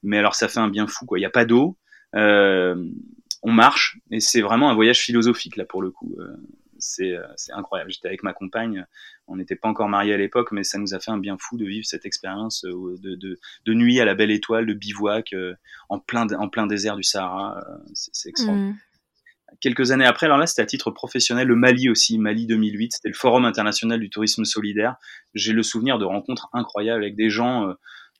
[0.03, 1.05] Mais alors ça fait un bien fou.
[1.15, 1.77] Il n'y a pas d'eau,
[2.15, 2.75] euh,
[3.43, 6.15] on marche, et c'est vraiment un voyage philosophique, là, pour le coup.
[6.19, 6.35] Euh,
[6.85, 7.91] c'est incroyable.
[7.91, 8.85] J'étais avec ma compagne,
[9.27, 11.57] on n'était pas encore mariés à l'époque, mais ça nous a fait un bien fou
[11.57, 15.33] de vivre cette expérience euh, de, de, de, nuit à la belle étoile, de bivouac
[15.33, 15.55] euh,
[15.89, 17.57] en, plein, en plein désert du Sahara.
[17.57, 18.73] Euh, c'est extraordinaire.
[18.73, 18.77] Mm.
[19.61, 23.07] Quelques années après, alors là, c'était à titre professionnel, le Mali aussi, Mali 2008, c'était
[23.09, 24.95] le Forum international du tourisme solidaire.
[25.33, 27.73] J'ai le souvenir de rencontres incroyables avec des gens.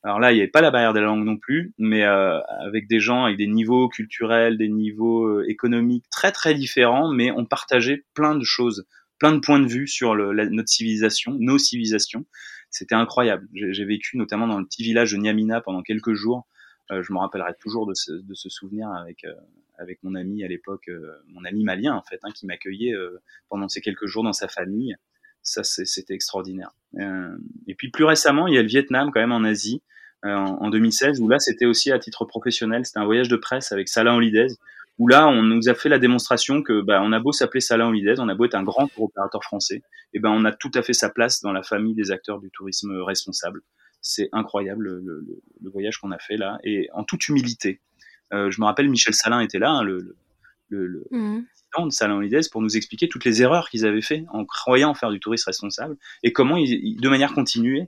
[0.06, 2.86] Alors là, il n'y avait pas la barrière de la langue non plus, mais avec
[2.86, 8.04] des gens avec des niveaux culturels, des niveaux économiques très très différents, mais on partageait
[8.14, 8.86] plein de choses
[9.18, 12.26] plein de points de vue sur le, notre civilisation, nos civilisations.
[12.70, 13.48] C'était incroyable.
[13.54, 16.46] J'ai vécu notamment dans le petit village de Niamina pendant quelques jours.
[16.90, 19.34] Euh, je me rappellerai toujours de ce, de ce souvenir avec euh,
[19.78, 22.94] avec mon ami à l'époque, euh, mon ami malien en fait, hein, qui m'accueillait
[23.48, 24.96] pendant ces quelques jours dans sa famille.
[25.42, 26.72] Ça, c'était extraordinaire.
[27.68, 29.82] et puis plus récemment, il y a le Vietnam quand même en Asie.
[30.24, 33.70] En, en, 2016 où là c'était aussi à titre professionnel c'était un voyage de presse
[33.70, 34.56] avec Salah Holidays
[34.98, 37.86] où là, on nous a fait la démonstration que, bah, on a beau s'appeler Salah
[37.86, 39.82] Holidays, on a beau être un grand opérateur français,
[40.14, 42.50] et ben, on a tout à fait sa place dans la famille des acteurs du
[42.50, 43.60] tourisme responsable.
[44.00, 45.24] C'est incroyable le,
[45.60, 47.80] le, voyage qu'on a fait là, et en toute humilité.
[48.32, 50.16] Euh, je me rappelle, Michel Salin était là, hein, le,
[50.68, 51.42] le, mmh.
[51.50, 54.94] président de Salah Holidays, pour nous expliquer toutes les erreurs qu'ils avaient fait en croyant
[54.94, 57.86] faire du tourisme responsable, et comment, ils, de manière continue,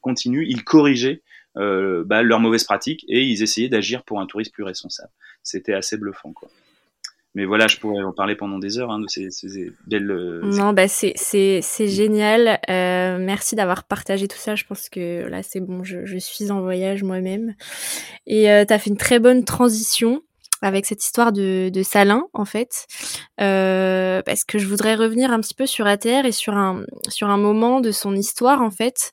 [0.00, 1.22] continue, ils corrigeaient
[1.56, 5.10] euh, bah, leurs mauvaises pratiques et ils essayaient d'agir pour un tourisme plus responsable.
[5.42, 6.48] C'était assez bluffant, quoi.
[7.34, 9.30] Mais voilà, je pourrais en parler pendant des heures hein, de ces,
[9.86, 10.10] belles.
[10.10, 12.60] Euh, non, bah c'est génial.
[12.68, 14.54] Euh, merci d'avoir partagé tout ça.
[14.54, 15.82] Je pense que là c'est bon.
[15.82, 17.54] Je, je, suis en voyage moi-même
[18.26, 20.22] et euh, tu as fait une très bonne transition
[20.62, 22.86] avec cette histoire de, de Salin en fait,
[23.40, 27.28] euh, parce que je voudrais revenir un petit peu sur ATR et sur un sur
[27.28, 29.12] un moment de son histoire en fait.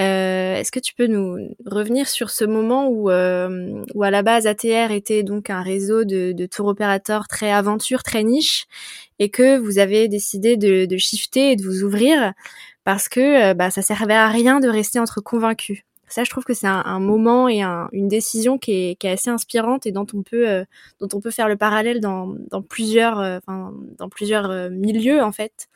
[0.00, 4.22] Euh, Est-ce que tu peux nous revenir sur ce moment où euh, où à la
[4.22, 8.66] base ATR était donc un réseau de, de tour opérateurs très aventure, très niche,
[9.18, 12.32] et que vous avez décidé de, de shifter et de vous ouvrir
[12.84, 15.82] parce que euh, bah, ça servait à rien de rester entre convaincus?
[16.08, 19.92] Ça, je trouve que c'est un, moment et une décision qui est, assez inspirante et
[19.92, 20.64] dont on peut, euh,
[21.00, 22.36] dont on peut faire le parallèle dans,
[22.68, 25.68] plusieurs, euh, dans plusieurs milieux en fait.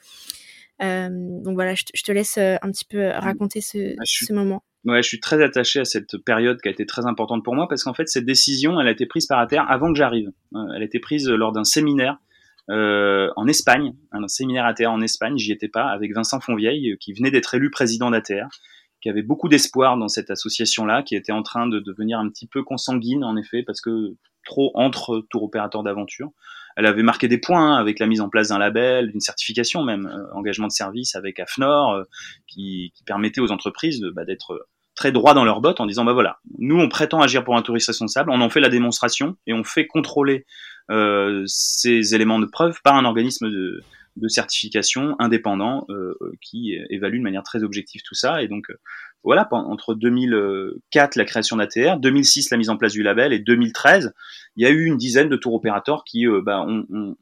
[0.80, 4.62] Donc voilà, je, te laisse un petit peu raconter ce, ah, ce moment.
[4.84, 7.66] Ouais, je suis très attaché à cette période qui a été très importante pour moi
[7.68, 10.30] parce qu'en fait, cette décision, elle a été prise par ATR avant que j'arrive.
[10.54, 12.18] Elle a été prise lors d'un séminaire
[12.68, 17.30] en Espagne, un séminaire ATR en Espagne, j'y étais pas, avec Vincent Fonvieille, qui venait
[17.30, 18.48] d'être élu président d'ATR
[19.06, 22.46] qui avait beaucoup d'espoir dans cette association-là, qui était en train de devenir un petit
[22.46, 26.30] peu consanguine, en effet, parce que trop entre tour opérateurs d'aventure.
[26.76, 29.82] Elle avait marqué des points hein, avec la mise en place d'un label, d'une certification
[29.82, 32.04] même, euh, engagement de service avec AFNOR, euh,
[32.46, 36.38] qui, permettait aux entreprises bah, d'être très droit dans leurs bottes en disant bah voilà,
[36.58, 39.62] nous on prétend agir pour un tourisme responsable, on en fait la démonstration et on
[39.62, 40.46] fait contrôler
[40.90, 43.82] euh, ces éléments de preuve par un organisme de,
[44.16, 48.42] de certification indépendant euh, euh, qui évalue de manière très objective tout ça.
[48.42, 48.78] Et donc euh,
[49.22, 54.14] voilà, entre 2004 la création d'ATR, 2006 la mise en place du label et 2013,
[54.56, 57.16] il y a eu une dizaine de tours opérateurs qui bah, ont,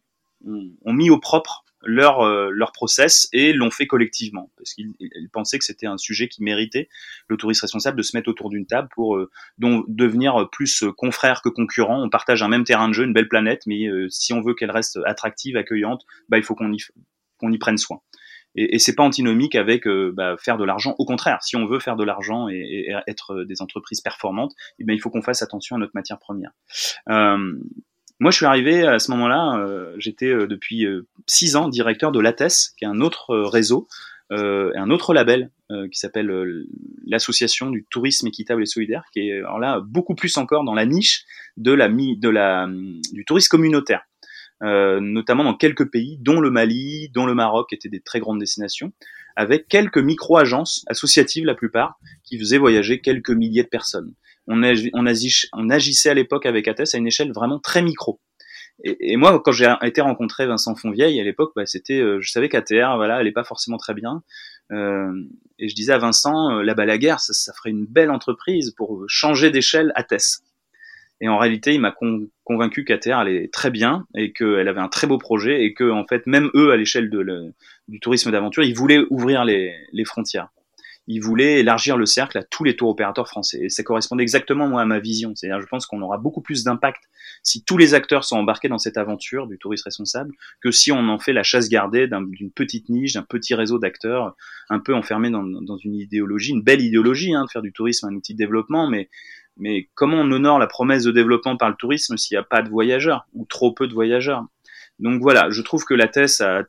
[0.85, 4.95] mis au propre leur, euh, leur process et l'ont fait collectivement parce qu'ils
[5.33, 6.89] pensaient que c'était un sujet qui méritait
[7.29, 11.49] le touriste responsable de se mettre autour d'une table pour euh, devenir plus confrères que
[11.49, 12.03] concurrents.
[12.03, 14.55] On partage un même terrain de jeu, une belle planète, mais euh, si on veut
[14.55, 16.79] qu'elle reste attractive, accueillante, bah, il faut qu'on y,
[17.39, 18.01] qu'on y prenne soin.
[18.57, 20.95] Et, et c'est pas antinomique avec bah, faire de l'argent.
[20.99, 24.85] Au contraire, si on veut faire de l'argent et, et, être des entreprises performantes, eh
[24.85, 26.53] bien, il faut qu'on fasse attention à notre matière première.
[28.15, 31.69] Euh, moi, je suis arrivé à ce moment-là, euh, j'étais euh, depuis euh, six ans
[31.69, 33.89] directeur de l'ATES, qui est un autre réseau,
[34.31, 35.51] un autre label
[35.93, 36.65] qui s'appelle
[37.07, 40.87] l'Association du tourisme équitable et solidaire, qui est alors là beaucoup plus encore dans la
[40.87, 41.25] niche
[41.57, 42.67] de la, de la,
[43.13, 44.01] du tourisme communautaire.
[44.61, 48.93] notamment dans quelques pays, dont le Mali, dont le Maroc, étaient des très grandes destinations,
[49.37, 54.15] avec quelques micro-agences associatives la plupart, qui faisaient voyager quelques milliers de personnes
[54.47, 58.21] on, agissait à l'époque avec Athès à une échelle vraiment très micro.
[58.83, 62.97] et, moi, quand j'ai été rencontré Vincent Fonvieille à l'époque, bah, c'était, je savais qu'ATR,
[62.97, 64.23] voilà, elle est pas forcément très bien.
[64.71, 69.93] et je disais à Vincent, la Balaguerre, ça, ferait une belle entreprise pour changer d'échelle
[69.95, 70.43] à Tess.
[71.21, 71.95] Et en réalité, il m'a
[72.45, 76.05] convaincu qu'ATR allait très bien et qu'elle avait un très beau projet et que, en
[76.07, 77.09] fait, même eux, à l'échelle
[77.89, 80.49] du tourisme d'aventure, ils voulaient ouvrir les, frontières.
[81.07, 83.61] Ils voulaient élargir le cercle à tous les tours opérateurs français.
[83.63, 85.35] Et ça correspondait exactement, moi, à ma vision.
[85.35, 87.03] C'est-à-dire, je pense qu'on aura beaucoup plus d'impact
[87.43, 91.09] si tous les acteurs sont embarqués dans cette aventure du tourisme responsable que si on
[91.09, 94.35] en fait la chasse gardée d'une petite niche, d'un petit réseau d'acteurs
[94.71, 98.15] un peu enfermés dans, une idéologie, une belle idéologie, hein, de faire du tourisme un
[98.15, 99.11] outil de développement, mais
[99.57, 102.63] mais comment on honore la promesse de développement par le tourisme s'il n'y a pas
[102.63, 104.45] de voyageurs ou trop peu de voyageurs?
[104.99, 106.63] Donc voilà, je trouve que la TES a...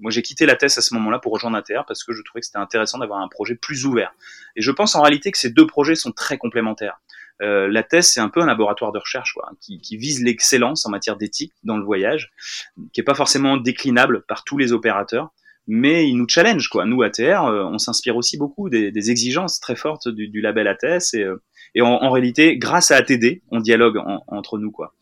[0.00, 2.40] Moi j'ai quitté la TES à ce moment-là pour rejoindre ATR parce que je trouvais
[2.40, 4.12] que c'était intéressant d'avoir un projet plus ouvert.
[4.56, 7.00] Et je pense en réalité que ces deux projets sont très complémentaires.
[7.42, 10.86] Euh, la TES, c'est un peu un laboratoire de recherche quoi, qui, qui vise l'excellence
[10.86, 12.30] en matière d'éthique dans le voyage,
[12.92, 15.30] qui est pas forcément déclinable par tous les opérateurs,
[15.66, 16.84] mais il nous challenge quoi.
[16.84, 20.68] Nous ATR, euh, on s'inspire aussi beaucoup des, des, exigences très fortes du, du label
[20.68, 21.42] ATS et, euh,
[21.74, 24.94] et en, en, réalité, grâce à ATD, on dialogue entre nous quoi.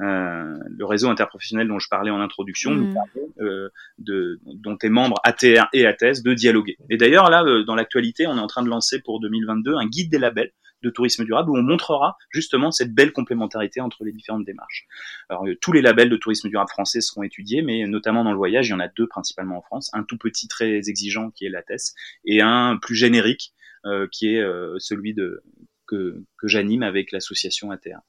[0.00, 2.94] Euh, le réseau interprofessionnel dont je parlais en introduction nous mmh.
[2.94, 6.76] permet, euh, de, dont est membre ATR et ATS de dialoguer.
[6.88, 9.86] Et d'ailleurs là, euh, dans l'actualité, on est en train de lancer pour 2022 un
[9.86, 14.12] guide des labels de tourisme durable où on montrera justement cette belle complémentarité entre les
[14.12, 14.86] différentes démarches.
[15.28, 18.36] Alors euh, tous les labels de tourisme durable français seront étudiés, mais notamment dans le
[18.36, 21.46] voyage, il y en a deux principalement en France, un tout petit très exigeant qui
[21.46, 23.52] est l'ATES et un plus générique
[23.86, 25.42] euh, qui est euh, celui de
[25.86, 28.00] que, que j'anime avec l'association ATR.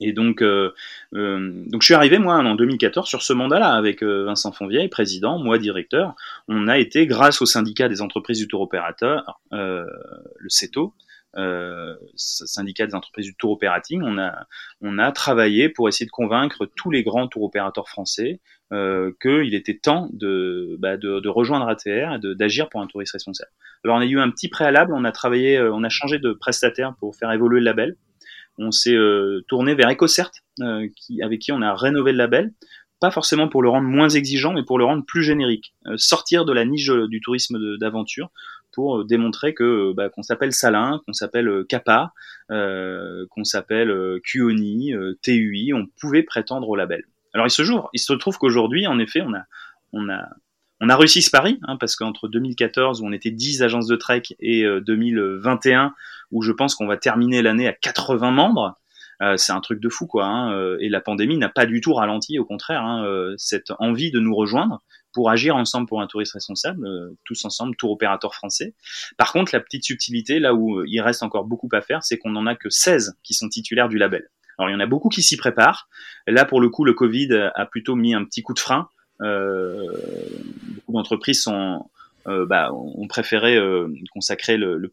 [0.00, 0.72] Et donc, euh,
[1.12, 5.58] donc je suis arrivé moi en 2014 sur ce mandat-là avec Vincent Fonvieille, président, moi
[5.58, 6.14] directeur.
[6.48, 9.86] On a été grâce au syndicat des entreprises du tour opérateur, euh,
[10.38, 10.94] le CETO,
[11.36, 14.46] euh, syndicat des entreprises du tour operating, on a,
[14.80, 18.40] on a travaillé pour essayer de convaincre tous les grands tour opérateurs français
[18.72, 23.50] euh, qu'il était temps de, bah, de, rejoindre ATR et d'agir pour un tourisme responsable.
[23.84, 26.32] Alors on a eu un petit préalable, on a travaillé, euh, on a changé de
[26.32, 27.96] prestataire pour faire évoluer le label.
[28.58, 32.52] On s'est euh, tourné vers EcoCert, euh, qui, avec qui on a rénové le label
[33.00, 35.74] pas forcément pour le rendre moins exigeant, mais pour le rendre plus générique.
[35.96, 38.30] sortir de la niche du tourisme d'aventure
[38.74, 42.12] pour euh, démontrer que euh, bah, qu'on s'appelle Salin, qu'on s'appelle euh, Kappa,
[42.48, 47.04] qu'on s'appelle Kuoni, TUI, on pouvait prétendre au label.
[47.32, 49.44] Alors il se joue, il se trouve qu'aujourd'hui, en effet, on a,
[49.94, 50.28] on a,
[50.80, 53.96] on a réussi ce pari, hein, parce qu'entre 2014 où on était 10 agences de
[53.96, 55.94] trek et 2021
[56.30, 58.74] où je pense qu'on va terminer l'année à 80 membres,
[59.36, 60.26] c'est un truc de fou quoi.
[60.26, 64.18] Hein, et la pandémie n'a pas du tout ralenti, au contraire, hein, cette envie de
[64.18, 64.82] nous rejoindre
[65.14, 68.74] pour agir ensemble pour un touriste responsable, euh, tous ensemble, tour opérateur français.
[69.16, 72.18] Par contre, la petite subtilité, là où euh, il reste encore beaucoup à faire, c'est
[72.18, 74.28] qu'on n'en a que 16 qui sont titulaires du label.
[74.58, 75.88] Alors il y en a beaucoup qui s'y préparent.
[76.26, 78.88] Là, pour le coup, le Covid a plutôt mis un petit coup de frein.
[79.22, 79.92] Euh,
[80.76, 81.46] beaucoup d'entreprises
[82.26, 84.92] euh, bah, ont préféré euh, consacrer le, le,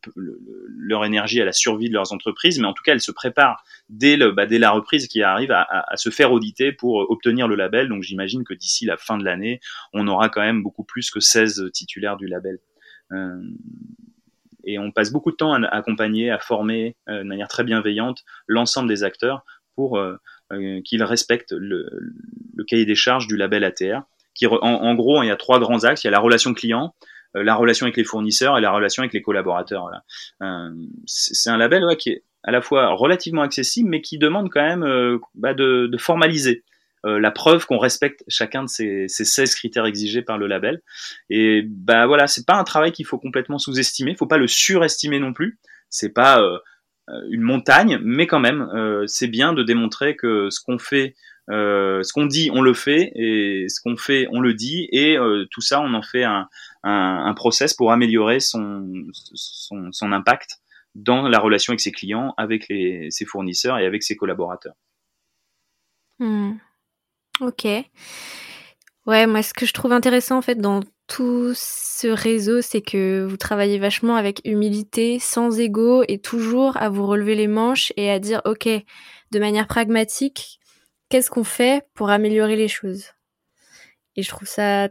[0.78, 3.64] leur énergie à la survie de leurs entreprises, mais en tout cas, elles se préparent
[3.90, 7.88] dès, bah, la reprise qui arrive à, se faire auditer pour obtenir le label.
[7.88, 9.60] Donc j'imagine que d'ici la fin de l'année,
[9.94, 12.60] on aura quand même beaucoup plus que 16 titulaires du label.
[14.64, 18.88] Et on passe beaucoup de temps à, accompagner, à former de manière très bienveillante l'ensemble
[18.88, 19.44] des acteurs
[19.76, 20.02] pour
[20.86, 21.90] qu'ils respectent le,
[22.68, 24.04] cahier des charges du label ATR.
[24.62, 26.04] En, gros, il y a trois grands axes.
[26.04, 26.96] Il y a la relation client,
[27.36, 29.90] euh, la relation avec les fournisseurs et la relation avec les collaborateurs.
[30.42, 30.70] Euh,
[31.06, 34.84] c'est un label qui est à la fois relativement accessible, mais qui demande quand même
[34.84, 36.64] euh, bah, de, formaliser
[37.04, 40.84] la preuve qu'on respecte chacun de ces, ces 16 critères exigés par le label.
[41.32, 44.46] Et bah voilà, c'est pas un travail qu'il faut complètement sous-estimer, il faut pas le
[44.46, 45.58] surestimer non plus.
[45.90, 46.40] C'est pas
[47.32, 48.70] une montagne, mais quand même,
[49.08, 51.16] c'est bien de démontrer que ce qu'on fait
[51.50, 55.18] euh, ce qu'on dit, on le fait, et ce qu'on fait, on le dit, et
[55.18, 56.48] euh, tout ça, on en fait un,
[57.36, 58.86] process pour améliorer son,
[60.02, 60.60] impact
[60.94, 64.76] dans la relation avec ses clients, avec ses fournisseurs et avec ses collaborateurs.
[66.20, 66.54] Hmm.
[67.40, 67.66] Ok.
[69.08, 73.26] Ouais, moi, ce que je trouve intéressant en fait dans tout ce réseau, c'est que
[73.28, 78.10] vous travaillez vachement avec humilité, sans ego, et toujours à vous relever les manches et
[78.10, 78.70] à dire, ok,
[79.32, 80.61] de manière pragmatique,
[81.12, 83.08] qu'est-ce qu'on fait pour améliorer les choses?
[84.16, 84.90] Et je trouve ça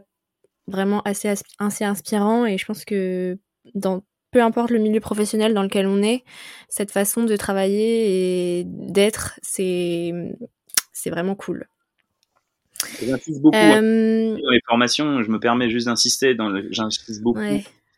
[0.67, 3.37] vraiment assez, assez inspirant et je pense que
[3.75, 6.23] dans peu importe le milieu professionnel dans lequel on est,
[6.69, 10.13] cette façon de travailler et d'être, c'est
[10.93, 11.67] c'est vraiment cool.
[13.01, 13.83] J'insiste beaucoup hein.
[13.83, 14.37] euh...
[14.41, 15.21] dans les formations.
[15.21, 16.33] Je me permets juste d'insister.
[16.35, 17.41] Dans j'insiste beaucoup.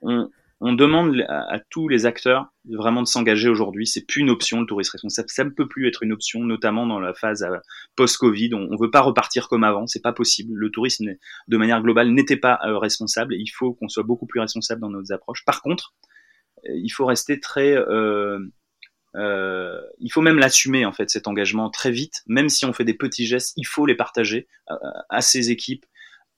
[0.01, 0.29] On,
[0.65, 3.85] on demande à, tous les acteurs vraiment de s'engager aujourd'hui.
[3.85, 5.27] C'est plus une option le tourisme responsable.
[5.29, 7.57] Ça ne peut plus être une option, notamment dans la phase euh,
[7.97, 8.53] post-Covid.
[8.53, 9.87] On, ne veut pas repartir comme avant.
[9.87, 10.53] C'est pas possible.
[10.53, 11.11] Le tourisme,
[11.49, 13.35] de manière globale, n'était pas euh, responsable.
[13.35, 15.43] Il faut qu'on soit beaucoup plus responsable dans nos approches.
[15.43, 15.93] Par contre,
[16.65, 17.75] euh, il faut rester très
[19.15, 22.93] il faut même l'assumer en fait cet engagement très vite, même si on fait des
[22.93, 24.47] petits gestes, il faut les partager
[25.09, 25.85] à ses équipes,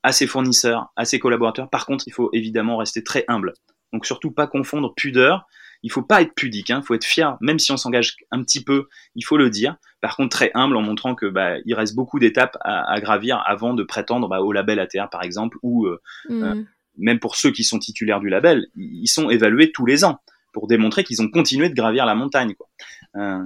[0.04, 1.70] à ses fournisseurs, à ses collaborateurs.
[1.70, 3.54] Par contre, il faut évidemment rester très humble.
[3.94, 5.46] Donc surtout pas confondre pudeur.
[5.84, 6.80] Il faut pas être pudique, hein.
[6.82, 9.76] il faut être fier, même si on s'engage un petit peu, il faut le dire.
[10.02, 13.74] Par contre, très humble en montrant que bah, il reste beaucoup d'étapes à, gravir avant
[13.74, 16.44] de prétendre bah, au label ATR par exemple, ou euh, mmh.
[16.44, 16.64] euh,
[16.98, 20.20] même pour ceux qui sont titulaires du label, ils sont évalués tous les ans
[20.54, 22.56] pour démontrer qu'ils ont continué de gravir la montagne.
[22.56, 22.68] Quoi.
[23.16, 23.44] Euh,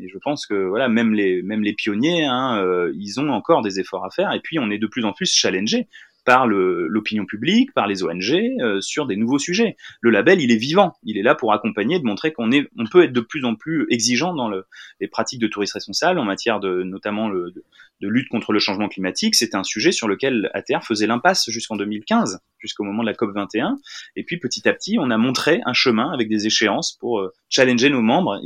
[0.00, 2.62] et je pense que voilà, même les même les pionniers, hein,
[2.94, 4.32] ils ont encore des efforts à faire.
[4.32, 5.88] Et puis on est de plus en plus challengé
[6.28, 9.76] par l'opinion publique, par les ONG, euh, sur des nouveaux sujets.
[10.02, 12.84] Le label, il est vivant, il est là pour accompagner, de montrer qu'on est, on
[12.84, 14.66] peut être de plus en plus exigeant dans le,
[15.00, 17.54] les pratiques de tourisme responsable en matière de, notamment de,
[18.02, 19.36] lutte contre le changement climatique.
[19.36, 23.34] C'est un sujet sur lequel ATR faisait l'impasse jusqu'en 2015, jusqu'au moment de la COP
[23.34, 23.76] 21.
[24.16, 27.32] Et puis petit à petit, on a montré un chemin avec des échéances pour euh,
[27.48, 28.40] challenger nos membres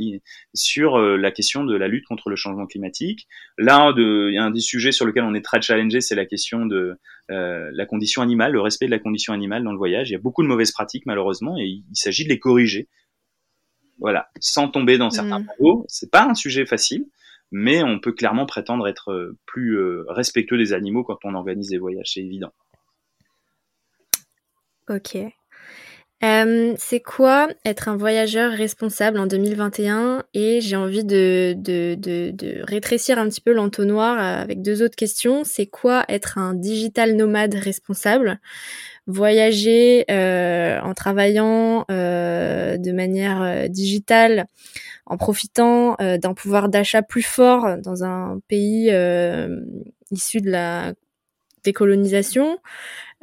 [0.53, 3.27] sur euh, la question de la lutte contre le changement climatique.
[3.57, 6.25] Là, il y a un des sujets sur lequel on est très challengé, c'est la
[6.25, 6.97] question de
[7.31, 10.09] euh, la condition animale, le respect de la condition animale dans le voyage.
[10.09, 12.89] Il y a beaucoup de mauvaises pratiques malheureusement et il, s'agit de les corriger.
[13.99, 15.83] Voilà, sans tomber dans certains mmh.
[15.87, 17.05] C'est pas un sujet facile,
[17.51, 22.11] mais on peut clairement prétendre être plus respectueux des animaux quand on organise des voyages,
[22.13, 22.51] c'est évident.
[24.89, 25.17] Ok.
[26.23, 31.53] Euh, c'est quoi être un voyageur responsable en 2021 Et j'ai envie de,
[32.63, 35.43] rétrécir un petit peu l'entonnoir avec deux autres questions.
[35.43, 38.39] C'est quoi être un digital nomade responsable?
[39.05, 44.45] Voyager euh, en travaillant euh, de manière euh, digitale,
[45.05, 48.93] en profitant euh, d'un pouvoir d'achat plus fort dans un pays
[50.09, 50.93] issu de la
[51.65, 52.59] décolonisation.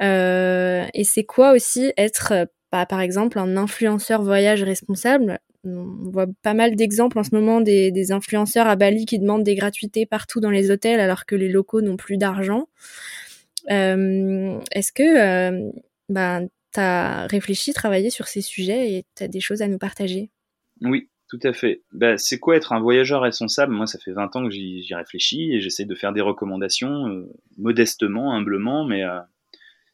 [0.01, 5.39] Et c'est quoi aussi être par exemple un influenceur voyage responsable?
[5.63, 9.55] On voit pas mal d'exemples en ce moment des, influenceurs à Bali qui demandent des
[9.55, 12.67] gratuités partout dans les hôtels alors que les locaux n'ont plus d'argent.
[13.69, 15.71] Euh, est-ce que euh,
[16.09, 19.77] ben, tu as réfléchi, travaillé sur ces sujets et tu as des choses à nous
[19.77, 20.31] partager?
[20.81, 21.83] Oui, tout à fait.
[21.91, 23.73] Ben, c'est quoi être un voyageur responsable?
[23.73, 27.29] Moi, ça fait 20 ans que j'y réfléchis et j'essaie de faire des recommandations euh,
[27.59, 29.03] modestement, humblement, mais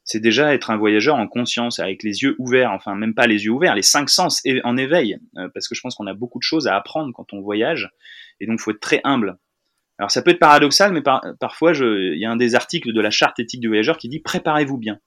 [0.07, 3.43] c'est déjà être un voyageur en conscience, avec les yeux ouverts, enfin même pas les
[3.43, 6.39] yeux ouverts, les cinq sens en éveil, euh, parce que je pense qu'on a beaucoup
[6.39, 7.91] de choses à apprendre quand on voyage,
[8.39, 9.37] et donc faut être très humble.
[9.99, 11.01] Alors ça peut être paradoxal, mais
[11.39, 14.19] parfois il y a un des articles de la charte éthique du voyageur qui dit
[14.19, 14.99] préparez-vous bien.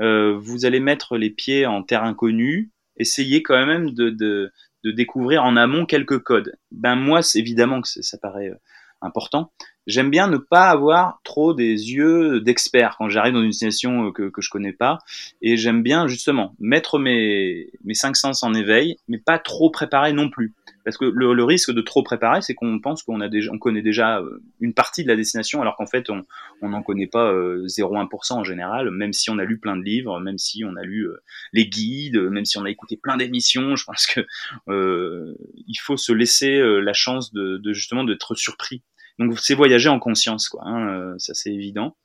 [0.00, 4.50] Euh, vous allez mettre les pieds en terre inconnue, essayez quand même de,
[4.84, 6.56] découvrir en amont quelques codes.
[6.72, 8.56] Ben moi, évidemment que ça paraît euh,
[9.00, 9.52] important,
[9.90, 14.12] j'aime bien ne pas avoir trop des yeux d'expert quand j'arrive dans une destination euh,
[14.12, 14.98] que, que je connais pas.
[15.42, 20.12] Et j'aime bien justement mettre mes, mes cinq sens en éveil, mais pas trop préparer
[20.12, 20.54] non plus.
[20.84, 23.58] Parce que le, le risque de trop préparer, c'est qu'on pense qu'on a déjà, on
[23.58, 27.32] connaît déjà euh, une partie de la destination, alors qu'en fait, on n'en connaît pas
[27.32, 30.76] 0,1% euh, en général, même si on a lu plein de livres, même si on
[30.76, 31.08] a lu
[31.52, 33.76] les guides, même si on a écouté plein d'émissions.
[33.76, 34.20] Je pense que
[34.68, 35.34] euh,
[35.66, 38.82] il faut se laisser la chance de, de justement d'être surpris
[39.20, 40.62] donc c'est voyager en conscience, quoi.
[40.64, 41.96] Hein, euh, ça c'est évident.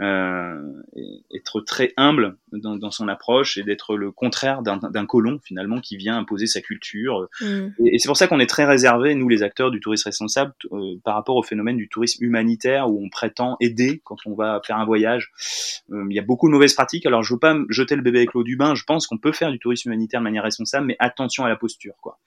[0.00, 0.82] Euh,
[1.34, 5.96] être très humble dans, dans, son approche et d'être le contraire d'un colon finalement qui
[5.96, 7.28] vient imposer sa culture.
[7.40, 7.68] Mm.
[7.86, 10.96] Et, c'est pour ça qu'on est très réservé, nous les acteurs du tourisme responsable, euh,
[11.04, 14.76] par rapport au phénomène du tourisme humanitaire où on prétend aider quand on va faire
[14.76, 15.32] un voyage.
[15.90, 17.06] Euh, il y a beaucoup de mauvaises pratiques.
[17.06, 18.74] Alors je veux pas jeter le bébé avec l'eau du bain.
[18.74, 21.56] Je pense qu'on peut faire du tourisme humanitaire de manière responsable, mais attention à la
[21.56, 21.94] posture.
[22.00, 22.18] Quoi.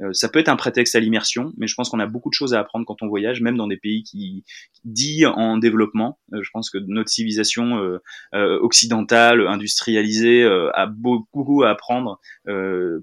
[0.00, 2.34] Euh, ça peut être un prétexte à l'immersion, mais je pense qu'on a beaucoup de
[2.34, 6.18] choses à apprendre quand on voyage, même dans des pays qui, qui dit en développement.
[6.32, 7.98] je pense que notre civilisation
[8.32, 12.20] occidentale, industrialisée, euh, a beaucoup à apprendre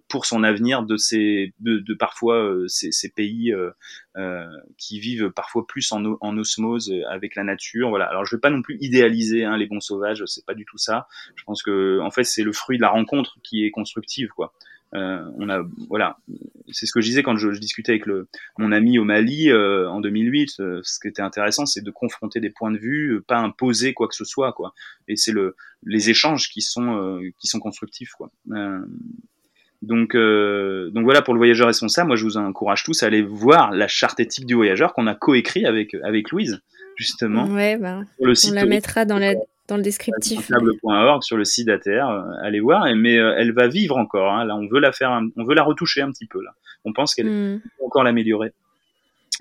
[0.10, 3.54] pour son avenir de ces, de, parfois ces, ces, pays
[4.78, 7.90] qui vivent parfois plus en, en, osmose avec la nature.
[7.90, 8.06] Voilà.
[8.06, 10.78] Alors je vais pas non plus idéaliser hein, les bons sauvages, c'est pas du tout
[10.78, 11.08] ça.
[11.36, 14.54] Je pense que en fait c'est le fruit de la rencontre qui est constructive, quoi.
[14.95, 16.17] Euh, on a, voilà,
[16.71, 19.89] c'est ce que je disais quand je, discutais avec le, mon ami au Mali euh,
[19.89, 20.60] en 2008.
[20.60, 24.08] Euh, ce qui était intéressant, c'est de confronter des points de vue, pas imposer quoi
[24.08, 24.73] que ce soit, quoi.
[25.08, 28.31] Et c'est le, les échanges qui sont, qui sont constructifs, quoi.
[29.81, 32.08] donc, donc voilà pour le voyageur responsable.
[32.08, 35.15] Moi, je vous encourage tous à aller voir la charte éthique du voyageur qu'on a
[35.15, 36.62] coécrit avec avec Louise
[36.96, 37.46] justement.
[37.48, 39.33] Ouais, bah, on la mettra dans la
[39.68, 40.50] dans le descriptif.
[41.22, 42.10] Sur le site ATR,
[42.42, 42.86] allez voir.
[42.96, 44.34] Mais elle va vivre encore.
[44.34, 44.46] Hein.
[44.46, 46.42] Là, on veut la faire, on veut la retoucher un petit peu.
[46.42, 46.52] Là,
[46.86, 48.54] on pense qu'elle peut encore l'améliorer.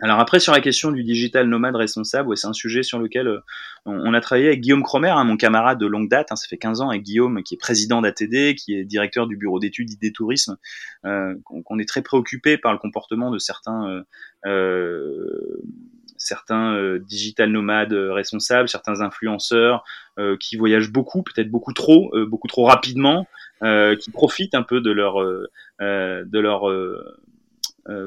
[0.02, 3.28] Alors après sur la question du digital nomade responsable, ouais, c'est un sujet sur lequel
[3.28, 3.40] euh,
[3.86, 6.58] on, a travaillé avec Guillaume Cromer, hein, mon camarade de longue date, hein, ça fait
[6.58, 10.12] 15 ans avec Guillaume qui est président d'ATD, qui est directeur du bureau d'études ID
[10.12, 10.58] Tourisme,
[11.06, 14.02] euh, qu'on est très préoccupé par le comportement de certains euh,
[14.46, 15.62] euh
[16.18, 19.84] certains euh, digital nomades responsables, certains influenceurs
[20.40, 23.26] qui voyagent beaucoup, peut-être beaucoup trop, beaucoup trop rapidement,
[23.60, 25.22] qui profitent un peu de leur
[25.80, 27.18] de leur euh,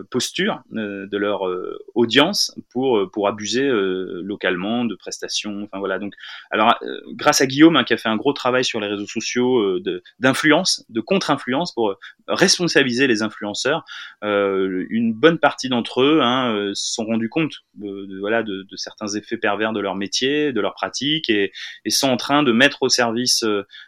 [0.09, 5.63] posture euh, de leur euh, audience pour pour abuser localement de prestations.
[5.63, 5.99] Enfin voilà.
[5.99, 6.13] Donc
[6.51, 6.75] alors
[7.13, 9.79] grâce à Guillaume hein, qui a fait un gros travail sur les réseaux sociaux
[10.19, 11.95] d'influence, de, contre-influence pour
[12.27, 13.85] responsabiliser les influenceurs.
[14.21, 19.07] une bonne partie d'entre eux hein, se sont rendus compte de, voilà de, de, certains
[19.07, 21.51] effets pervers de leur métier, de leur pratique et,
[21.85, 23.45] et sont en train de mettre au service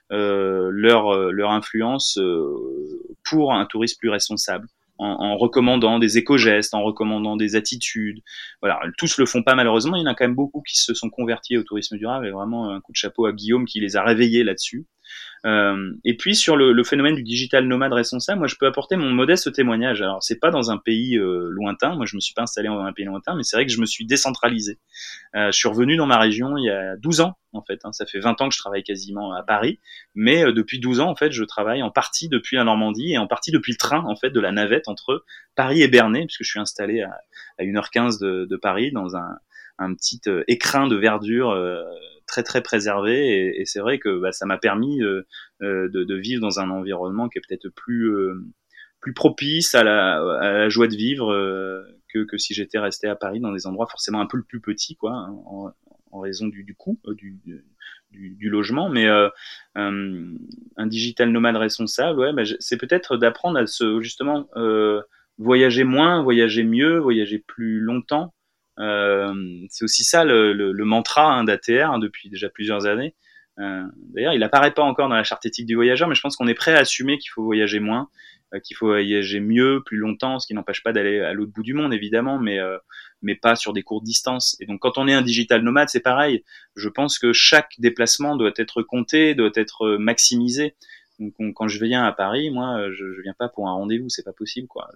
[0.09, 2.19] leur leur influence
[3.23, 4.67] pour un tourisme plus responsable
[5.01, 8.21] en, recommandant des éco-gestes, en recommandant des attitudes.
[8.61, 9.97] Voilà, tous le font pas malheureusement.
[9.97, 12.31] Il y en a quand même beaucoup qui se sont convertis au tourisme durable et
[12.31, 14.85] vraiment un coup de chapeau à Guillaume qui les a réveillés là-dessus.
[15.45, 19.09] Euh, et puis sur le, phénomène du digital nomade responsable, moi je peux apporter mon
[19.09, 20.01] modeste témoignage.
[20.01, 22.81] Alors c'est pas dans un pays euh, lointain, moi je me suis pas installé dans
[22.81, 24.77] un pays lointain, mais c'est vrai que je me suis décentralisé.
[25.35, 27.79] Euh, je suis revenu dans ma région il y a 12 ans en fait.
[27.83, 27.91] Hein.
[27.91, 29.79] Ça fait 20 ans que je travaille quasiment à Paris,
[30.13, 33.27] mais depuis 12 ans en fait je travaille en partie depuis la Normandie et en
[33.27, 36.49] partie depuis le train en fait de la navette entre Paris et Bernay, puisque je
[36.49, 37.17] suis installé à,
[37.57, 39.37] à 1h15 de, de Paris dans un,
[39.81, 41.53] un petit euh, écrin de verdure
[42.31, 43.27] très très préservé.
[43.27, 45.27] Et, et c'est vrai que bah, ça m'a permis euh,
[45.61, 48.33] euh, de, de, vivre dans un environnement qui est peut-être plus euh,
[49.01, 51.33] plus propice à la, à la, joie de vivre
[52.13, 54.95] que, que si j'étais resté à Paris dans des endroits forcément un peu plus petits
[54.95, 55.71] quoi hein, en,
[56.11, 57.39] en, raison du, du coût du,
[58.11, 58.89] du, du, logement.
[58.89, 59.27] Mais euh,
[59.75, 65.01] un digital nomade responsable ouais bah, c'est peut-être d'apprendre à se justement euh,
[65.39, 68.40] voyager moins voyager mieux voyager plus longtemps euh,
[69.69, 73.15] c'est aussi ça le, le, le mantra hein, d'ATR hein, depuis déjà plusieurs années.
[73.59, 76.35] Euh, D'ailleurs, il apparaît pas encore dans la charte éthique du voyageur, mais je pense
[76.35, 78.09] qu'on est prêt à assumer qu'il faut voyager moins,
[78.53, 81.63] euh, qu'il faut voyager mieux, plus longtemps, ce qui n'empêche pas d'aller à l'autre bout
[81.63, 82.77] du monde, évidemment, mais euh,
[83.21, 84.57] mais pas sur des courtes distances.
[84.59, 86.43] Et donc, quand on est un digital nomade, c'est pareil.
[86.75, 90.75] Je pense que chaque déplacement doit être compté, doit être maximisé.
[91.55, 94.33] Quand je viens à Paris, moi, je, je viens pas pour un rendez-vous, c'est pas
[94.33, 94.89] possible, quoi.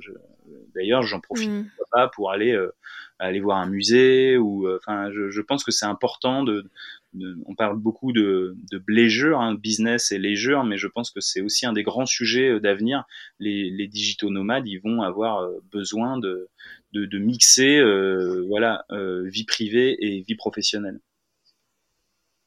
[0.74, 1.70] D'ailleurs, j'en profite mmh.
[1.92, 2.72] pas pour aller euh,
[3.20, 6.70] aller voir un musée ou euh, enfin je, je, pense que c'est important de,
[7.14, 11.22] de, on parle beaucoup de, de leisure, hein, business et leisure, mais je pense que
[11.22, 13.06] c'est aussi un des grands sujets euh, d'avenir.
[13.40, 16.50] Les, les digitaux nomades, ils vont avoir euh, besoin de,
[16.92, 21.00] de, de mixer euh, voilà vie privée et vie professionnelle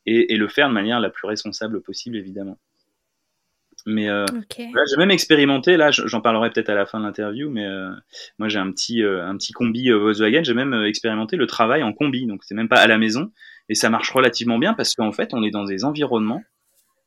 [0.07, 2.59] et, et le faire de manière la plus responsable possible évidemment.
[3.91, 4.27] Mais euh,
[4.59, 7.91] j'ai même expérimenté, là j'en parlerai peut-être à la fin de l'interview, mais euh,
[8.39, 11.83] moi j'ai un petit, euh, un petit combi euh, Volkswagen, j'ai même expérimenté le travail
[11.83, 13.33] en combi, donc c'est même pas à la maison,
[13.71, 16.43] et ça marche relativement bien parce qu'en fait on est dans des environnements,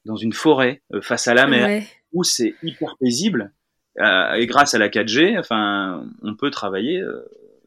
[0.05, 3.53] dans une forêt, face à la mer, où c'est hyper paisible,
[3.99, 6.99] et grâce à la 4G, enfin on peut travailler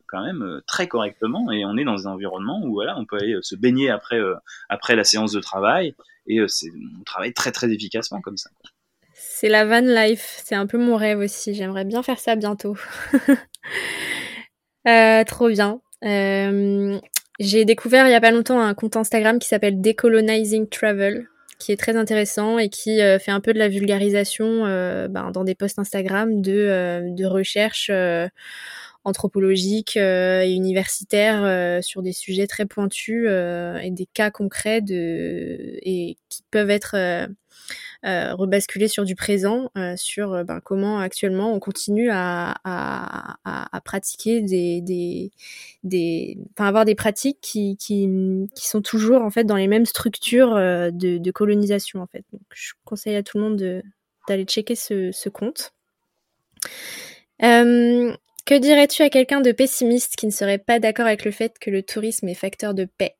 [0.08, 3.36] quand même très correctement, et on est dans des environnements où voilà, on peut aller
[3.42, 4.18] se baigner après,
[4.68, 5.94] après la séance de travail,
[6.26, 8.50] et c'est on travaille très très efficacement comme ça.
[8.60, 8.73] Quoi.
[9.36, 10.40] C'est la van life.
[10.44, 11.54] C'est un peu mon rêve aussi.
[11.54, 12.76] J'aimerais bien faire ça bientôt.
[14.86, 15.80] euh, trop bien.
[16.04, 17.00] Euh,
[17.40, 21.26] j'ai découvert il y a pas longtemps un compte Instagram qui s'appelle Decolonizing Travel,
[21.58, 24.66] qui est très intéressant et qui euh, fait un peu de la vulgarisation
[25.08, 27.90] ben, dans des posts Instagram de, de recherche
[29.04, 36.42] anthropologiques et universitaires sur des sujets très pointus et des cas concrets de et qui
[36.50, 36.96] peuvent être
[38.04, 38.36] euh,
[38.88, 43.80] sur du présent, euh, sur euh, ben, comment actuellement on continue à, à, à, à
[43.80, 45.30] pratiquer des, des,
[45.84, 48.08] des, enfin avoir des pratiques qui, qui,
[48.54, 52.24] qui sont toujours en fait dans les mêmes structures de, de colonisation en fait.
[52.32, 53.82] Donc je conseille à tout le monde de
[54.28, 55.74] d'aller checker ce, ce compte.
[58.44, 61.70] Que dirais-tu à quelqu'un de pessimiste qui ne serait pas d'accord avec le fait que
[61.70, 63.14] le tourisme est facteur de paix?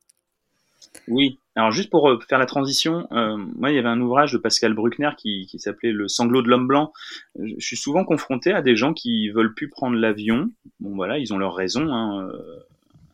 [1.07, 4.33] Oui, alors juste pour euh, faire la transition, euh, moi il y avait un ouvrage
[4.33, 6.93] de Pascal Bruckner qui, s'appelait Le sanglot de l'homme blanc.
[7.39, 10.51] Je suis souvent confronté à des gens qui veulent plus prendre l'avion.
[10.79, 12.29] Bon voilà, ils ont leur raison, hein,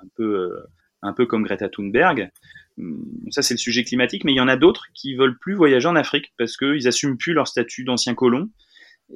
[0.03, 0.67] un peu euh,
[1.01, 2.29] un peu comme Greta Thunberg.
[2.77, 5.53] Hum, ça c'est le sujet climatique, mais il y en a d'autres qui veulent plus
[5.53, 8.49] voyager en Afrique parce qu'ils assument plus leur statut d'ancien colon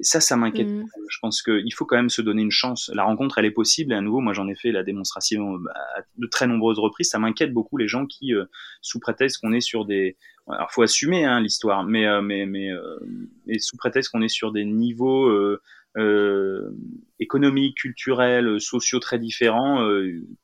[0.02, 0.68] ça, ça m'inquiète.
[0.68, 0.86] Mmh.
[1.10, 2.92] Je pense qu'il faut quand même se donner une chance.
[2.94, 3.94] La rencontre, elle est possible.
[3.94, 5.74] Et à nouveau, moi, j'en ai fait la démonstration bah,
[6.18, 7.10] de très nombreuses reprises.
[7.10, 8.46] Ça m'inquiète beaucoup les gens qui, euh,
[8.82, 10.18] sous prétexte qu'on est sur des,
[10.48, 13.00] alors faut assumer hein, l'histoire, mais euh, mais mais, euh,
[13.46, 15.32] mais sous prétexte qu'on est sur des niveaux
[17.20, 19.88] économiques, culturels, sociaux très différents,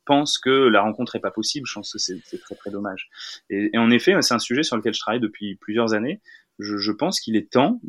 [0.05, 1.67] pensent que la rencontre est pas possible.
[1.67, 3.09] Je pense que c'est très très dommage.
[3.49, 6.21] Et, et en effet, c'est un sujet sur lequel je travaille depuis plusieurs années
[6.59, 7.79] je, pense qu'il est temps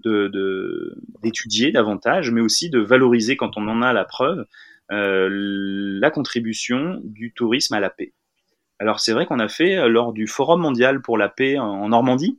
[1.23, 4.47] d'étudier de, davantage, mais aussi de valoriser, quand on en a la preuve,
[4.91, 8.13] euh, la contribution du tourisme à la paix.
[8.79, 11.89] Alors c'est vrai qu'on a fait euh, lors du Forum mondial pour la paix en,
[11.89, 12.39] Normandie,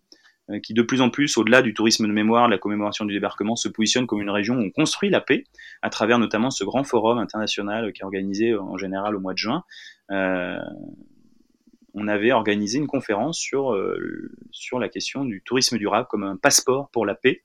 [0.49, 3.55] euh, qui de plus en plus, au-delà du tourisme de mémoire, la commémoration du débarquement,
[3.55, 5.45] se positionne comme une région où on construit la paix,
[5.81, 9.39] à travers notamment ce grand forum international qui est organisé en général au mois de
[9.39, 9.63] juin.
[11.93, 16.37] On avait organisé une conférence sur, euh, sur la question du tourisme durable comme un
[16.37, 17.43] passeport pour la paix.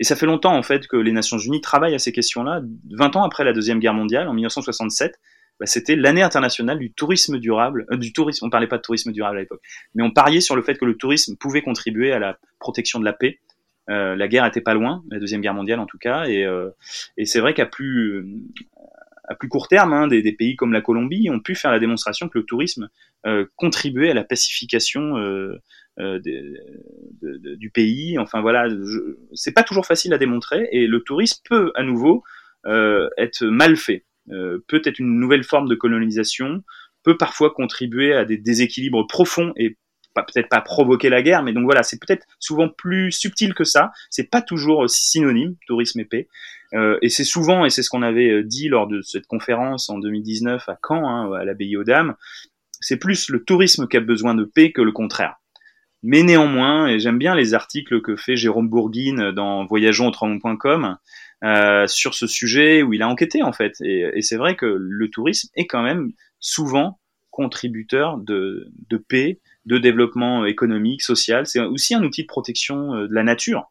[0.00, 2.62] Et ça fait longtemps en fait que les Nations Unies travaillent à ces questions-là.
[2.90, 5.18] 20 ans après la Deuxième Guerre mondiale, en 1967,
[5.58, 7.86] bah, c'était l'année internationale du tourisme durable.
[7.90, 9.62] Euh, du tourisme, on parlait pas de tourisme durable à l'époque,
[9.94, 13.04] mais on pariait sur le fait que le tourisme pouvait contribuer à la protection de
[13.04, 13.40] la paix.
[13.90, 16.46] Euh, la guerre était pas loin, la deuxième guerre mondiale en tout cas, et,
[17.16, 18.44] et c'est vrai qu'à plus
[19.28, 22.28] à plus court terme, hein, des, pays comme la Colombie ont pu faire la démonstration
[22.28, 22.88] que le tourisme
[23.26, 25.60] euh, contribuait à la pacification euh,
[26.00, 26.18] euh,
[27.56, 28.18] du pays.
[28.18, 28.68] Enfin voilà,
[29.34, 32.24] c'est pas toujours facile à démontrer et le tourisme peut à nouveau
[33.16, 36.62] être mal fait, peut être une nouvelle forme de colonisation,
[37.02, 39.78] peut parfois contribuer à des déséquilibres profonds et
[40.22, 43.90] peut-être pas provoquer la guerre, mais donc voilà, c'est peut-être souvent plus subtil que ça.
[44.10, 46.28] C'est pas toujours synonyme tourisme et paix.
[46.74, 49.88] Euh, et c'est souvent, et c'est ce qu'on avait euh, dit lors de cette conférence
[49.88, 52.14] en 2019 à Caen, hein, à l'abbaye aux Dames,
[52.80, 55.36] c'est plus le tourisme qui a besoin de paix que le contraire.
[56.02, 60.12] Mais néanmoins, et j'aime bien les articles que fait Jérôme Bourguine dans voyageons
[61.44, 63.72] euh, sur ce sujet où il a enquêté en fait.
[63.80, 67.00] Et, c'est vrai que le tourisme est quand même souvent
[67.30, 68.70] contributeur de
[69.08, 71.46] paix, de développement économique, social.
[71.46, 73.70] C'est aussi un outil de protection euh, de la nature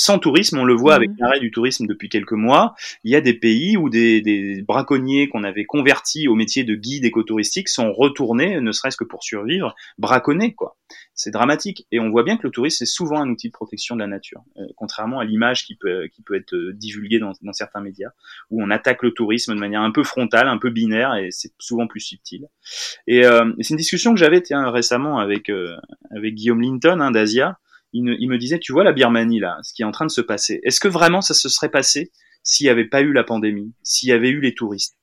[0.00, 1.16] sans tourisme, on le voit avec mmh.
[1.18, 5.42] l'arrêt du tourisme depuis quelques mois, il y a des pays où des, braconniers qu'on
[5.42, 10.54] avait convertis au métier de guide écotouristique sont retournés, ne serait-ce que pour survivre, braconnés,
[10.54, 10.76] quoi.
[11.18, 11.84] C'est dramatique.
[11.90, 14.06] Et on voit bien que le tourisme, c'est souvent un outil de protection de la
[14.06, 18.10] nature, euh, contrairement à l'image qui peut, qui peut être euh, divulguée dans, certains médias,
[18.50, 21.52] où on attaque le tourisme de manière un peu frontale, un peu binaire, et c'est
[21.58, 22.46] souvent plus subtil.
[23.08, 25.50] Et, euh, c'est une discussion que j'avais récemment avec,
[26.10, 27.58] avec Guillaume Linton hein, d'Asia,
[27.92, 30.20] il, me disait, tu vois la Birmanie là, ce qui est en train de se
[30.20, 30.60] passer.
[30.62, 32.12] Est-ce que vraiment ça se serait passé
[32.44, 34.96] s'il n'y avait pas eu la pandémie, s'il y avait eu les touristes?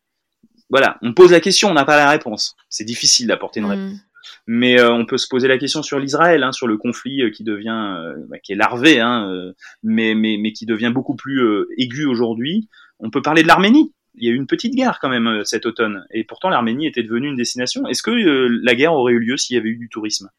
[0.70, 2.56] Voilà, on pose la question, on n'a pas la réponse.
[2.70, 3.70] C'est difficile d'apporter une mm.
[3.70, 4.00] réponse.
[4.48, 7.30] Mais euh, on peut se poser la question sur l'Israël, hein, sur le conflit euh,
[7.30, 9.54] qui devient, euh, bah, qui est larvé, hein,
[9.84, 11.42] mais, mais, mais qui devient beaucoup plus
[11.78, 12.70] aigu aujourd'hui.
[13.00, 13.94] On peut parler de l'Arménie.
[14.18, 17.04] Il y a eu une petite guerre quand même cet automne, et pourtant l'Arménie était
[17.04, 17.86] devenue une destination.
[17.88, 20.30] Est-ce que la guerre aurait eu lieu s'il y avait eu du tourisme?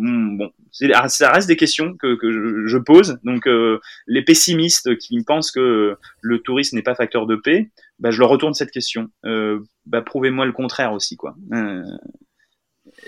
[0.00, 3.18] Hmm, bon, ça reste des questions que, que je, pose.
[3.24, 8.12] Donc, euh, les pessimistes qui pensent que le tourisme n'est pas facteur de paix, bah,
[8.12, 9.08] je leur retourne cette question.
[9.24, 11.34] Euh, bah, prouvez-moi le contraire aussi, quoi.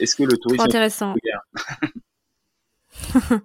[0.01, 1.15] Est-ce que le tourisme intéressant.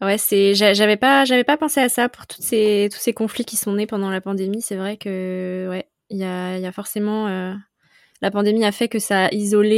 [0.00, 3.44] ouais, c'est, j'avais pas, j'avais pas pensé à ça pour toutes ces, tous ces conflits
[3.44, 4.62] qui sont nés pendant la pandémie.
[4.62, 7.28] C'est vrai que, ouais, il y a, y a forcément,
[8.22, 9.76] la pandémie a fait que ça a isolé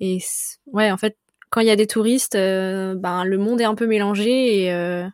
[0.00, 0.18] et, et
[0.66, 1.16] ouais, en fait,
[1.50, 4.72] quand il y a des touristes, euh, ben, le monde est un peu mélangé et,
[4.72, 5.06] euh,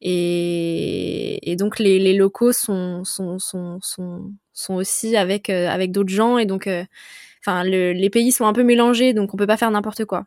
[0.00, 5.92] et, et, donc les, les locaux sont, sont, sont, sont, sont aussi avec, euh, avec
[5.92, 6.68] d'autres gens et donc
[7.40, 10.24] enfin le, les pays sont un peu mélangés donc on peut pas faire n'importe quoi.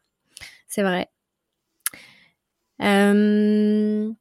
[0.68, 1.10] C'est vrai.
[2.80, 4.12] le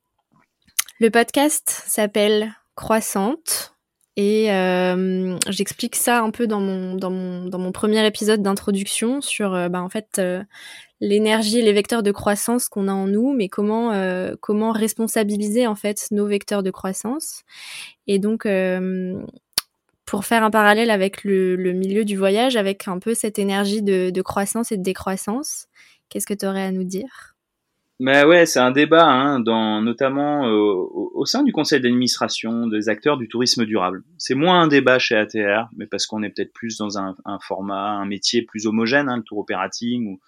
[1.11, 3.71] podcast s'appelle Croissante.
[4.17, 4.49] Et
[5.49, 9.81] j'explique ça un peu dans mon, dans mon, dans mon premier épisode d'introduction sur ben,
[9.81, 10.21] en fait
[11.03, 15.67] l'énergie et les vecteurs de croissance qu'on a en nous, mais comment euh, comment responsabiliser
[15.67, 17.43] en fait nos vecteurs de croissance.
[18.07, 19.21] Et donc euh,
[20.07, 24.23] pour faire un parallèle avec le, milieu du voyage, avec un peu cette énergie de,
[24.23, 25.67] croissance et de décroissance,
[26.09, 27.35] qu'est-ce que tu aurais à nous dire?
[28.01, 30.53] Mais ouais, c'est un débat, hein, dans, notamment euh,
[31.15, 34.03] au, sein du conseil d'administration des acteurs du tourisme durable.
[34.19, 37.91] C'est moins un débat chez ATR, mais parce qu'on est peut-être plus dans un, format,
[37.91, 40.21] un métier plus homogène, hein, le tour operating, ou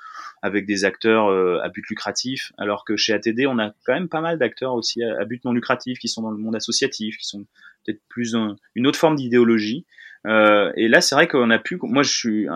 [0.44, 4.08] avec des acteurs euh, à but lucratif, alors que chez ATD, on a quand même
[4.08, 7.26] pas mal d'acteurs aussi à, but non lucratif qui sont dans le monde associatif, qui
[7.26, 7.46] sont
[7.84, 8.36] peut-être plus
[8.74, 9.86] une autre forme d'idéologie.
[10.26, 11.78] Euh, et là, c'est vrai qu'on a pu.
[11.82, 12.46] Moi, je suis,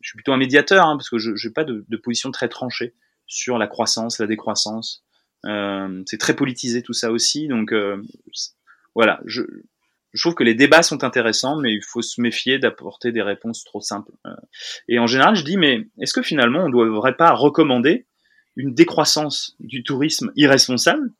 [0.00, 2.48] je suis plutôt un médiateur, hein, parce que je n'ai pas de, de position très
[2.48, 2.94] tranchée
[3.26, 5.04] sur la croissance, la décroissance.
[5.46, 8.00] Euh, c'est très politisé tout ça aussi, donc euh,
[8.94, 9.42] voilà, je,
[10.12, 13.64] je trouve que les débats sont intéressants, mais il faut se méfier d'apporter des réponses
[13.64, 14.12] trop simples.
[14.26, 14.30] Euh,
[14.88, 18.06] et en général, je dis, mais est-ce que finalement, on ne devrait pas recommander
[18.56, 21.10] une décroissance du tourisme irresponsable?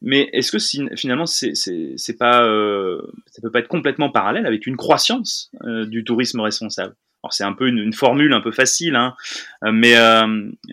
[0.00, 4.66] Mais est-ce que finalement, c'est, c'est, pas, euh, ça peut pas être complètement parallèle avec
[4.66, 6.94] une croissance euh, du tourisme responsable?
[7.22, 9.14] Alors c'est un peu une, formule un peu facile, hein,
[9.62, 9.94] mais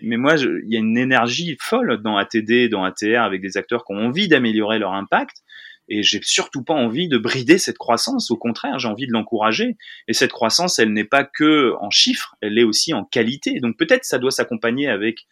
[0.02, 3.86] mais moi, il y a une énergie folle dans ATD, dans ATR, avec des acteurs
[3.86, 5.38] qui ont envie d'améliorer leur impact
[5.88, 8.30] et j'ai surtout pas envie de brider cette croissance.
[8.30, 9.76] Au contraire, j'ai envie de l'encourager.
[10.08, 13.60] Et cette croissance, elle n'est pas que en chiffres, elle est aussi en qualité.
[13.60, 15.26] Donc peut-être ça doit s'accompagner avec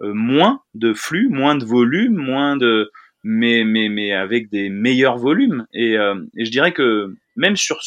[0.00, 2.90] euh, moins de flux, moins de volume, moins de
[3.24, 5.66] mais mais mais avec des meilleurs volumes.
[5.72, 7.80] Et, euh, et je dirais que même sur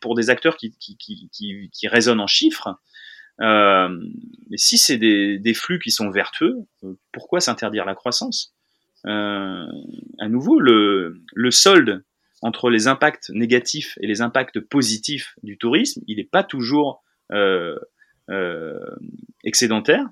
[0.00, 2.78] pour, des acteurs qui qui, qui qui qui raisonnent en chiffres,
[3.40, 3.88] euh,
[4.54, 8.55] si c'est des, des flux qui sont vertueux, euh, pourquoi s'interdire la croissance?
[9.06, 12.04] À nouveau, le, solde
[12.42, 17.02] entre les impacts négatifs et les impacts positifs du tourisme, il n'est pas toujours
[17.32, 17.78] euh,
[18.30, 18.78] euh,
[19.44, 20.06] excédentaire,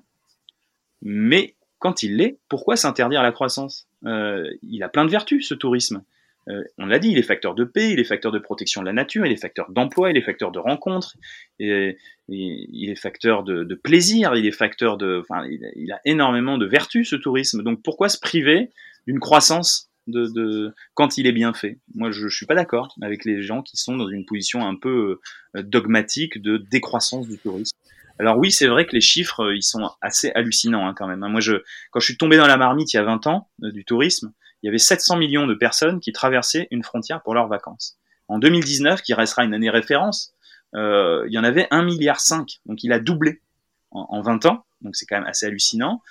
[1.01, 3.87] mais quand il l'est, pourquoi s'interdire la croissance?
[4.05, 6.03] Euh, Il a plein de vertus, ce tourisme.
[6.47, 8.85] Euh, on l'a dit, il est facteur de paix, il est facteur de protection de
[8.85, 11.15] la nature, il est facteur d'emploi, il est facteur de rencontres,
[11.59, 16.65] et, il est facteur de, plaisir, il est facteur de, enfin, il, a énormément de
[16.65, 17.63] vertus ce tourisme.
[17.63, 18.71] Donc pourquoi se priver
[19.07, 21.79] d'une croissance de, de, quand il est bien fait?
[21.93, 25.19] Moi, je, suis pas d'accord avec les gens qui sont dans une position un peu
[25.55, 27.75] euh, dogmatique de décroissance du tourisme.
[28.17, 31.23] Alors oui, c'est vrai que les chiffres, euh, ils sont assez hallucinants hein, quand même.
[31.23, 31.29] Hein.
[31.29, 31.57] Moi, je,
[31.91, 34.31] quand je suis tombé dans la marmite il y a 20 ans du tourisme,
[34.65, 37.99] il y avait 700 millions de personnes qui traversaient une frontière pour leurs vacances.
[38.27, 40.33] En 2019, qui restera une année référence,
[40.73, 42.19] euh, il y en avait 1,5 milliard.
[42.65, 43.43] Donc il a doublé
[43.91, 44.65] en, en 20 ans.
[44.81, 46.01] Donc c'est quand même assez hallucinant.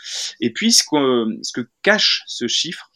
[0.41, 2.93] Et puis ce que cache ce chiffre,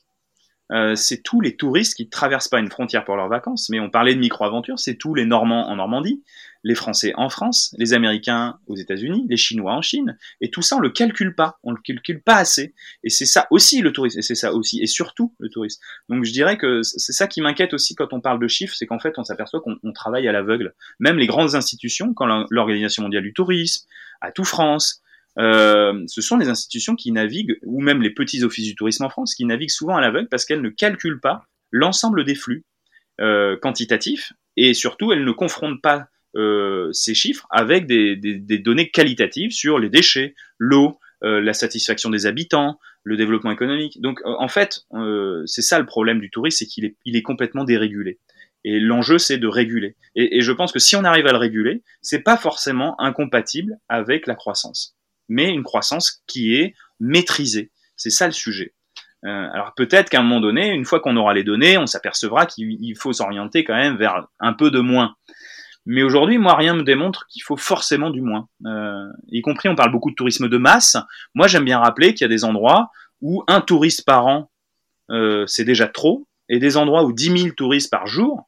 [0.71, 3.81] euh, c'est tous les touristes qui ne traversent pas une frontière pour leurs vacances, mais
[3.81, 6.23] on parlait de micro-aventure, c'est tous les Normands en Normandie,
[6.65, 10.77] les Français en France, les Américains aux États-Unis, les Chinois en Chine, et tout ça
[10.77, 14.19] on le calcule pas, on le calcule pas assez, et c'est ça aussi le tourisme,
[14.19, 15.81] et c'est ça aussi, et surtout le tourisme.
[16.09, 18.87] Donc je dirais que c'est ça qui m'inquiète aussi quand on parle de chiffres, c'est
[18.87, 20.75] qu'en fait on s'aperçoit qu'on travaille à l'aveugle.
[20.99, 23.87] Même les grandes institutions, quand l'Organisation mondiale du tourisme,
[24.21, 25.03] à tout France,
[25.39, 29.09] euh, ce sont des institutions qui naviguent, ou même les petits offices du tourisme en
[29.09, 32.65] France, qui naviguent souvent à l'aveugle parce qu'elles ne calculent pas l'ensemble des flux
[33.21, 38.91] euh, quantitatifs et surtout elles ne confrontent pas euh, ces chiffres avec des, des, données
[38.91, 44.01] qualitatives sur les déchets, l'eau, euh, la satisfaction des habitants, le développement économique.
[44.01, 44.87] Donc en fait,
[45.47, 48.19] c'est ça le problème du tourisme, c'est qu'il est, il est complètement dérégulé.
[48.65, 49.97] Et l'enjeu, c'est de réguler.
[50.15, 53.79] Et, et, je pense que si on arrive à le réguler, c'est pas forcément incompatible
[53.89, 54.98] avec la croissance
[55.29, 57.71] mais une croissance qui est maîtrisée.
[57.97, 58.75] C'est ça le sujet.
[59.25, 62.47] Euh, alors peut-être qu'à un moment donné, une fois qu'on aura les données, on s'apercevra
[62.47, 65.17] qu'il faut s'orienter quand même vers un peu de moins.
[65.87, 68.47] Mais aujourd'hui, moi, rien me démontre qu'il faut forcément du moins.
[68.67, 70.97] Euh, y compris, on parle beaucoup de tourisme de masse.
[71.35, 72.91] Moi, j'aime bien rappeler qu'il y a des endroits
[73.23, 74.51] où un touriste par an,
[75.11, 78.48] euh, c'est déjà trop, et des endroits où 10 000 touristes par jour,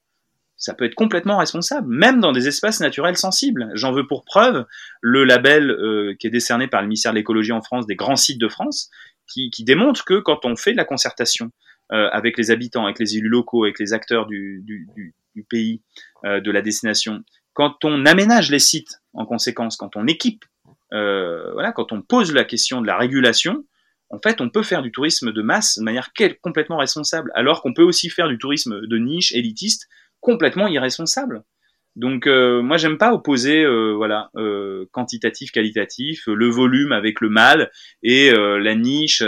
[0.60, 3.70] ça peut être complètement responsable, même dans des espaces naturels sensibles.
[3.74, 4.66] J'en veux pour preuve
[5.00, 8.14] le label euh, qui est décerné par le ministère de l'écologie en France des grands
[8.14, 8.90] sites de France,
[9.26, 11.50] qui, démontre que quand on fait de la concertation
[11.92, 14.86] euh, avec les habitants, avec les élus locaux, avec les acteurs du,
[15.48, 15.80] pays,
[16.26, 17.22] euh, de la destination,
[17.54, 20.44] quand on aménage les sites en conséquence, quand on équipe,
[20.92, 23.64] voilà, quand on pose la question de la régulation,
[24.10, 26.10] en fait, on peut faire du tourisme de masse de manière
[26.42, 29.88] complètement responsable, alors qu'on peut aussi faire du tourisme de niche, élitiste,
[30.20, 31.42] complètement irresponsable.
[31.96, 37.28] Donc euh, moi j'aime pas opposer euh, voilà euh, quantitatif qualitatif le volume avec le
[37.28, 37.70] mal
[38.02, 39.22] et la niche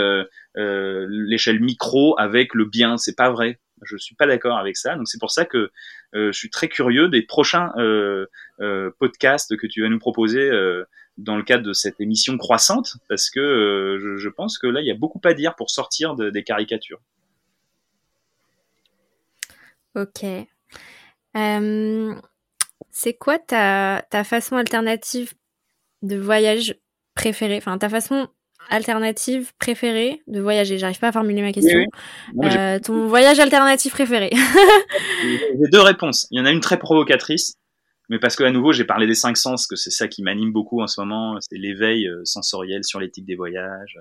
[0.55, 5.09] l'échelle micro avec le bien c'est pas vrai je suis pas d'accord avec ça donc
[5.09, 5.71] c'est pour ça que
[6.13, 7.71] je suis très curieux des prochains
[8.97, 10.49] podcasts que tu vas nous proposer
[11.17, 14.91] dans le cadre de cette émission croissante parce que je, pense que là il y
[14.91, 17.01] a beaucoup à dire pour sortir de, des caricatures.
[19.95, 20.25] Ok.
[21.35, 22.13] Euh,
[22.91, 25.33] c'est quoi ta, ta façon alternative
[26.01, 26.75] de voyage
[27.15, 27.57] préférée?
[27.57, 28.27] Enfin, ta façon
[28.69, 30.77] alternative préférée de voyager?
[30.77, 31.79] J'arrive pas à formuler ma question.
[32.43, 34.29] euh, ton voyage alternatif préféré.
[35.23, 36.27] J'ai deux réponses.
[36.31, 37.55] Il y en a une très provocatrice
[38.09, 40.51] mais parce que à nouveau j'ai parlé des cinq sens, que c'est ça qui m'anime
[40.51, 43.99] beaucoup en ce moment, c'est l'éveil euh, sensoriel sur l'éthique des voyages,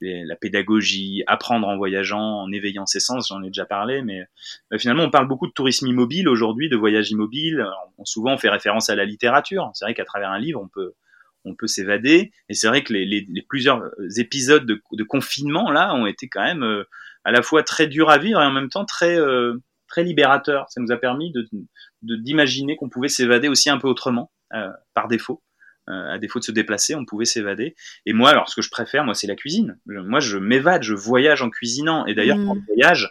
[0.00, 4.20] la pédagogie, apprendre en voyageant, en éveillant ses sens, j'en ai déjà parlé, mais
[4.72, 7.66] euh, finalement on parle beaucoup de tourisme immobile aujourd'hui, de voyage immobile,
[8.04, 10.94] souvent on fait référence à la littérature, c'est vrai qu'à travers un livre on peut
[11.44, 13.82] on peut s'évader, et c'est vrai que les, les, les, plusieurs
[14.16, 16.84] épisodes de, de, confinement là ont été quand même euh,
[17.24, 19.16] à la fois très durs à vivre et en même temps très
[19.88, 20.66] très libérateur.
[20.68, 21.48] Ça nous a permis de
[22.02, 25.42] d'imaginer qu'on pouvait s'évader aussi un peu autrement, euh, par défaut.
[25.88, 27.74] Euh, à défaut de se déplacer, on pouvait s'évader.
[28.04, 29.78] Et moi, alors, ce que je préfère, moi, c'est la cuisine.
[29.86, 32.04] Moi, je m'évade, je voyage en cuisinant.
[32.06, 33.10] Et d'ailleurs, je voyage,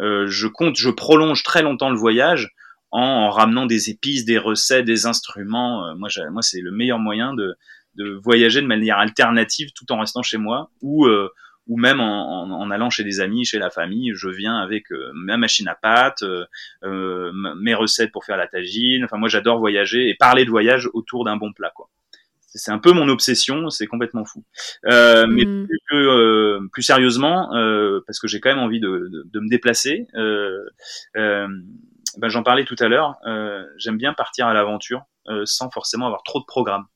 [0.00, 2.54] euh, je compte, je prolonge très longtemps le voyage
[2.90, 5.94] en, ramenant des épices, des recettes, des instruments.
[5.96, 7.56] moi, moi, c'est le meilleur moyen de,
[7.94, 11.08] de voyager de manière alternative tout en restant chez moi ou
[11.68, 15.10] ou même en, en, allant chez des amis, chez la famille, je viens avec euh,
[15.14, 16.46] ma machine à pâte, euh,
[16.82, 19.04] euh mes recettes pour faire la tagine.
[19.04, 21.88] Enfin, moi, j'adore voyager et parler de voyage autour d'un bon plat, quoi.
[22.46, 24.42] C'est un peu mon obsession, c'est complètement fou.
[24.86, 25.68] Euh, Mais mm.
[25.86, 27.50] plus, euh, plus sérieusement,
[28.06, 30.06] parce que j'ai quand même envie de, de, de me déplacer.
[32.16, 33.16] Ben, j'en parlais tout à l'heure.
[33.76, 35.02] J'aime bien partir à l'aventure
[35.44, 36.86] sans forcément avoir trop de programmes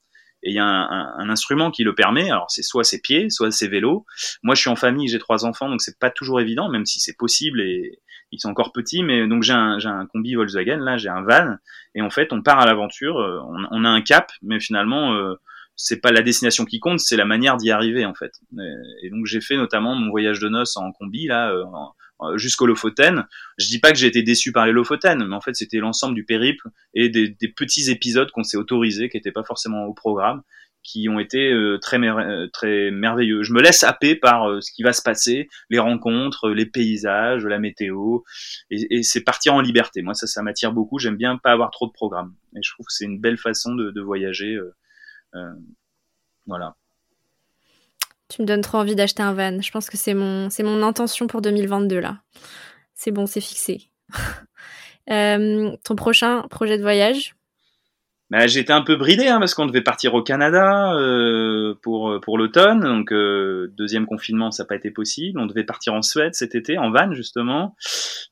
[0.43, 2.31] et il y a un, un, instrument qui le permet.
[2.31, 4.05] Alors c'est soit ses pieds, soit ses vélos.
[4.43, 7.01] Moi, je suis en famille, j'ai trois enfants, donc c'est pas toujours évident, même si
[7.01, 7.99] c'est possible et
[8.33, 9.03] ils sont encore petits.
[9.03, 11.57] Mais donc j'ai un, un combi Volkswagen, là j'ai un van,
[11.95, 13.19] et en fait on part à l'aventure.
[13.19, 15.35] Euh, on, on, a un cap, mais finalement euh,
[15.77, 18.33] c'est pas la destination qui compte, c'est la manière d'y arriver en fait.
[19.03, 21.89] Et, donc j'ai fait notamment mon voyage de noces en combi là, euh, euh,
[22.37, 23.27] jusqu'au Lofoten.
[23.59, 26.15] Je dis pas que j'ai été déçu par les Lofoten, mais en fait c'était l'ensemble
[26.15, 29.95] du périple et des, des petits épisodes qu'on s'est autorisés, qui n'étaient pas forcément au
[29.95, 30.43] programme,
[30.83, 33.43] qui ont été euh, très euh, très merveilleux.
[33.43, 37.59] Je me laisse happer par ce qui va se passer, les rencontres, les paysages, la
[37.59, 38.21] météo,
[38.71, 40.03] et, et c'est partir en liberté.
[40.03, 40.99] Moi ça ça m'attire beaucoup.
[40.99, 43.75] J'aime bien pas avoir trop de programmes, et je trouve que c'est une belle façon
[43.75, 44.59] de, de voyager.
[46.47, 46.75] voilà.
[48.35, 49.61] Tu me donnes trop envie d'acheter un van.
[49.61, 52.23] Je pense que c'est mon, c'est mon intention pour 2022 là.
[52.95, 53.91] C'est bon, c'est fixé.
[55.11, 57.35] euh, ton prochain projet de voyage?
[58.31, 62.39] Bah, J'étais un peu bridé hein, parce qu'on devait partir au Canada euh, pour, pour
[62.39, 62.81] l'automne.
[62.81, 65.39] Donc, euh, deuxième confinement, ça n'a pas été possible.
[65.39, 67.77] On devait partir en Suède cet été, en van justement.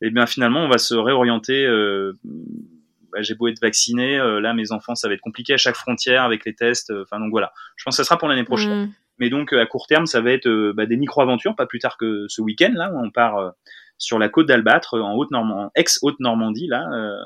[0.01, 1.67] Et bien finalement, on va se réorienter.
[1.67, 2.15] Euh,
[3.13, 5.77] bah, j'ai beau être vacciné, euh, là mes enfants, ça va être compliqué à chaque
[5.77, 6.91] frontière avec les tests.
[7.03, 7.53] Enfin donc voilà.
[7.77, 8.85] Je pense que ça sera pour l'année prochaine.
[8.85, 8.93] Mmh.
[9.21, 11.97] Mais donc à court terme, ça va être euh, bah, des micro-aventures, pas plus tard
[11.99, 13.51] que ce week-end là, où on part euh,
[14.01, 17.21] sur la côte d'Albâtre, en haute Normandie, ex-haute Normandie là, euh,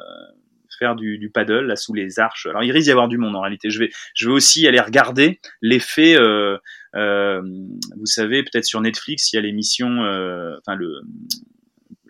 [0.78, 2.46] faire du, paddle là sous les arches.
[2.46, 3.70] Alors il risque d'y avoir du monde en réalité.
[3.70, 3.90] Je vais,
[4.26, 6.16] aussi aller regarder l'effet.
[6.16, 6.58] Euh,
[6.96, 7.40] euh,
[7.96, 10.00] vous savez peut-être sur Netflix il y a l'émission,
[10.58, 11.00] enfin le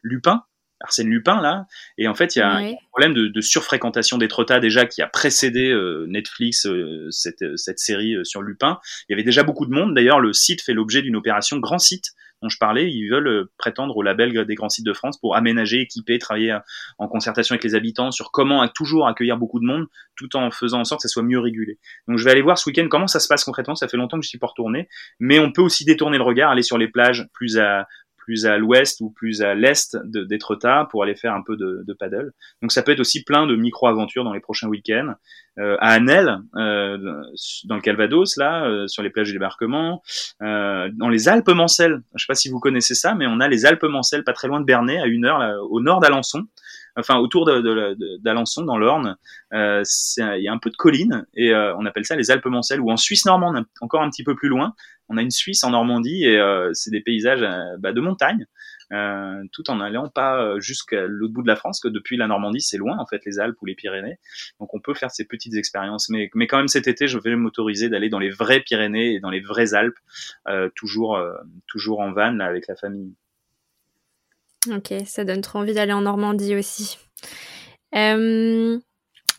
[0.02, 0.44] Lupin
[0.84, 1.66] Arsène Lupin là.
[1.98, 5.02] Et en fait, il y a un problème de, de, surfréquentation des trottas déjà qui
[5.02, 8.78] a précédé euh, Netflix euh, cette, euh, cette, série sur Lupin.
[9.08, 9.94] Il y avait déjà beaucoup de monde.
[9.94, 12.12] D'ailleurs, le site fait l'objet d'une opération Grand Site
[12.42, 12.90] dont je parlais.
[12.90, 16.58] Ils veulent prétendre au label des grands sites de France pour aménager, équiper, travailler
[16.98, 20.80] en concertation avec les habitants sur comment toujours accueillir beaucoup de monde tout en faisant
[20.80, 21.78] en sorte que ça soit mieux régulé.
[22.06, 23.74] Donc je vais aller voir ce week-end comment ça se passe concrètement.
[23.74, 26.50] Ça fait longtemps que je suis pas retourné, mais on peut aussi détourner le regard,
[26.50, 27.86] aller sur les plages plus à
[28.24, 32.32] plus à l'ouest ou plus à l'est d'Étretat pour aller faire un peu de, paddle.
[32.62, 35.14] Donc ça peut être aussi plein de micro-aventures dans les prochains week-ends.
[35.60, 36.98] Euh, à Annel, euh,
[37.66, 40.02] dans le Calvados, là, euh, sur les plages du débarquement,
[40.40, 42.02] dans les Alpes Mancelles.
[42.14, 44.48] Je sais pas si vous connaissez ça, mais on a les Alpes Mancelles, pas très
[44.48, 46.44] loin de Bernay, à une heure, au nord d'Alençon
[46.96, 47.44] enfin autour
[48.20, 49.16] d'Alençon dans l'Orne,
[49.52, 52.88] il y a un peu de collines et on appelle ça les Alpes Mancelles ou
[52.88, 54.74] en Suisse normande, encore un petit peu plus loin,
[55.08, 58.46] on a une Suisse en Normandie et euh, c'est des paysages euh, bah, de montagne.
[58.92, 62.60] Euh, tout en allant pas jusqu'à l'autre bout de la France, que depuis la Normandie,
[62.60, 64.18] c'est loin en fait les Alpes ou les Pyrénées.
[64.60, 67.34] Donc on peut faire ces petites expériences, mais, mais quand même cet été, je vais
[67.34, 69.98] m'autoriser d'aller dans les vraies Pyrénées et dans les vraies Alpes,
[70.76, 71.18] toujours
[71.66, 73.14] toujours en van là, avec la famille.
[74.70, 76.98] Ok, ça donne trop envie d'aller en Normandie aussi.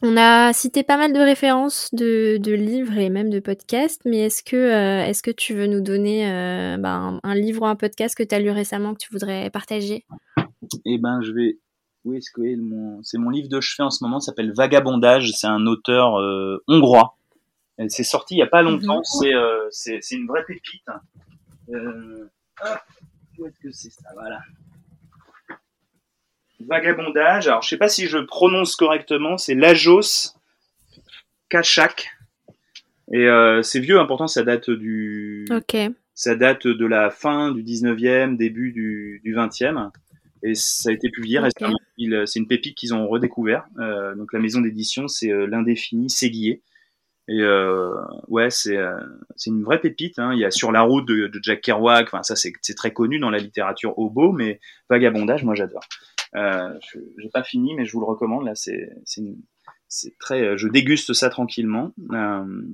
[0.06, 4.20] On a cité pas mal de références de, de, livres et même de podcasts, mais
[4.20, 7.76] est-ce que, euh, est-ce que tu veux nous donner euh, ben, un, livre ou un
[7.76, 10.06] podcast que tu as lu récemment que tu voudrais partager?
[10.86, 11.60] Eh ben, je vais.
[12.04, 13.02] Où est-ce que est mon...
[13.02, 15.32] c'est mon livre de chevet en ce moment, ça s'appelle Vagabondage.
[15.32, 17.18] C'est un auteur euh, hongrois.
[17.88, 19.02] C'est sorti il y a pas longtemps.
[19.02, 19.68] Mm-hmm.
[19.72, 20.84] C'est c'est une vraie pépite.
[21.68, 22.80] Hop,
[23.40, 24.10] où est-ce que c'est ça?
[24.14, 24.40] Voilà.
[26.60, 27.48] Vagabondage.
[27.48, 29.38] Alors, je sais pas si je prononce correctement.
[29.38, 30.34] C'est Lajos
[31.50, 32.08] Kachak.
[33.12, 35.46] Et euh, c'est vieux, important, ça date du.
[35.52, 35.78] Ok.
[36.14, 39.92] Ça date de la fin du 19e, début du, du 20e.
[40.44, 41.78] Et ça a été publié récemment.
[41.98, 43.66] C'est une pépite qu'ils ont redécouvert.
[43.80, 46.62] Euh, donc la maison d'édition, c'est euh, l'indéfini Séguier.
[47.28, 47.90] Et euh,
[48.28, 49.00] ouais, c'est euh,
[49.36, 50.20] c'est une vraie pépite.
[50.20, 50.34] Hein.
[50.34, 52.08] Il y a Sur la route de, de Jack Kerouac.
[52.08, 55.84] Enfin, ça c'est très connu dans la littérature hobo, mais Vagabondage, moi j'adore.
[56.36, 56.74] Euh,
[57.18, 58.46] j'ai pas fini, mais je vous le recommande.
[58.46, 58.90] Là, c'est
[59.88, 61.94] c'est très, je déguste ça tranquillement.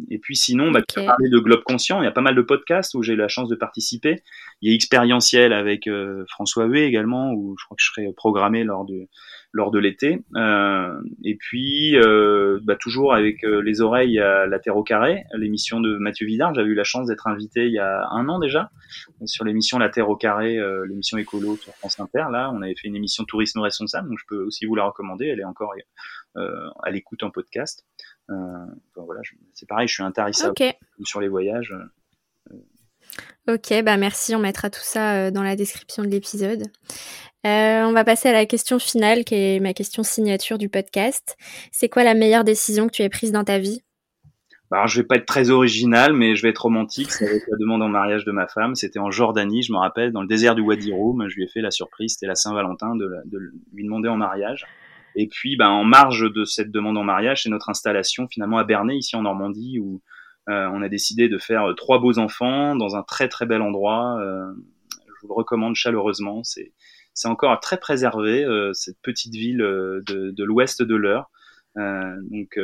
[0.09, 2.01] et puis sinon, bah, tu as parlé de Globe Conscient.
[2.01, 4.23] Il y a pas mal de podcasts où j'ai eu la chance de participer.
[4.61, 5.89] Il y a Expérientiel avec
[6.29, 9.07] François Huet également, où je crois que je serai programmé lors de
[9.53, 10.23] lors de l'été.
[10.35, 15.25] Euh, et puis, euh, bah, toujours avec euh, les oreilles à la Terre au carré,
[15.33, 16.53] l'émission de Mathieu Vidard.
[16.53, 18.71] J'avais eu la chance d'être invité il y a un an déjà
[19.25, 22.25] sur l'émission La Terre au carré, l'émission écolo sur France Inter.
[22.31, 25.27] Là, on avait fait une émission tourisme responsable, donc je peux aussi vous la recommander.
[25.27, 25.73] Elle est encore
[26.35, 27.85] à l'écoute en podcast.
[28.27, 29.21] voilà,
[29.53, 30.55] c'est pareil, je suis intarissable
[31.03, 31.73] sur les voyages.
[33.47, 36.63] Ok, bah merci, on mettra tout ça dans la description de l'épisode.
[37.45, 41.35] Euh, on va passer à la question finale, qui est ma question signature du podcast.
[41.71, 43.81] C'est quoi la meilleure décision que tu aies prise dans ta vie?
[44.69, 47.09] Bah, Alors, je vais pas être très original, mais je vais être romantique.
[47.19, 48.75] Avec la demande en mariage de ma femme.
[48.75, 51.27] C'était en Jordanie, je me rappelle, dans le désert du Wadi Rum.
[51.27, 53.09] Je lui ai fait la surprise, c'était la Saint-Valentin, de,
[53.73, 54.67] lui demander en mariage.
[55.15, 58.63] Et puis, bah, en marge de cette demande en mariage, c'est notre installation finalement à
[58.63, 60.01] Bernay, ici en Normandie, où
[60.47, 63.61] euh, on a décidé de faire euh, trois beaux enfants dans un très très bel
[63.61, 64.19] endroit.
[64.19, 66.43] je vous le recommande chaleureusement.
[66.43, 66.71] C'est
[67.13, 71.29] c'est encore très préservé euh, cette petite ville euh, de, de l'ouest de l'Eure.
[71.77, 72.59] Euh, donc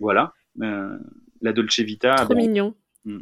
[0.00, 2.14] voilà, la Dolce Vita.
[2.16, 2.74] Trop mignon.
[3.04, 3.20] Mm.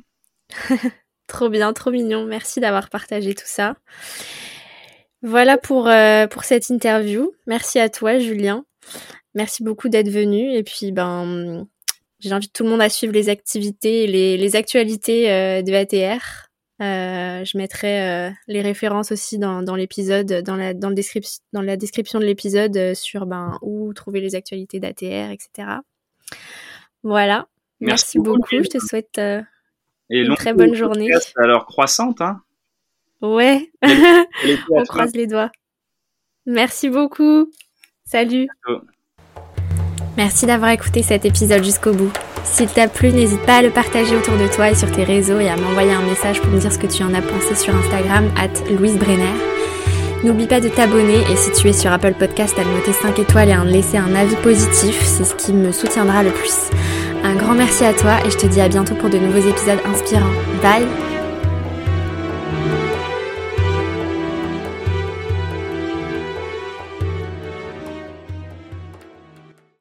[1.26, 2.24] trop bien, trop mignon.
[2.26, 3.76] Merci d'avoir partagé tout ça.
[5.22, 5.89] Voilà pour,
[6.30, 7.32] pour cette interview.
[7.47, 8.64] Merci à toi, Julien.
[9.35, 10.53] Merci beaucoup d'être venu.
[10.55, 11.66] Et puis, ben,
[12.20, 16.51] j'invite tout le monde à suivre les activités et les, les actualités de ATR.
[16.85, 20.97] Euh, je mettrai euh, les références aussi dans, dans l'épisode, dans la, dans, le
[21.53, 25.78] dans la description de l'épisode euh, sur ben, où trouver les actualités d'ATR, etc.
[27.03, 27.49] Voilà.
[27.80, 28.62] Merci, beaucoup.
[28.62, 29.20] Je te souhaite
[30.11, 31.11] une très bonne journée.
[31.37, 32.43] Alors croissante, hein
[33.20, 33.72] Ouais.
[34.70, 35.51] On croise les doigts.
[36.47, 37.51] Merci beaucoup.
[38.05, 38.49] Salut.
[40.16, 42.10] Merci d'avoir écouté cet épisode jusqu'au bout.
[42.44, 45.40] S'il t'a plu, n'hésite pas à le partager autour de toi et sur tes réseaux
[45.40, 47.74] et à m'envoyer un message pour me dire ce que tu en as pensé sur
[47.74, 49.34] Instagram, at Louise Brenner.
[50.22, 53.18] N'oublie pas de t'abonner et si tu es sur Apple Podcast, à me noter 5
[53.18, 56.70] étoiles et à laisser un avis positif, c'est ce qui me soutiendra le plus.
[57.24, 59.80] Un grand merci à toi et je te dis à bientôt pour de nouveaux épisodes
[59.86, 60.32] inspirants.
[60.62, 61.13] Bye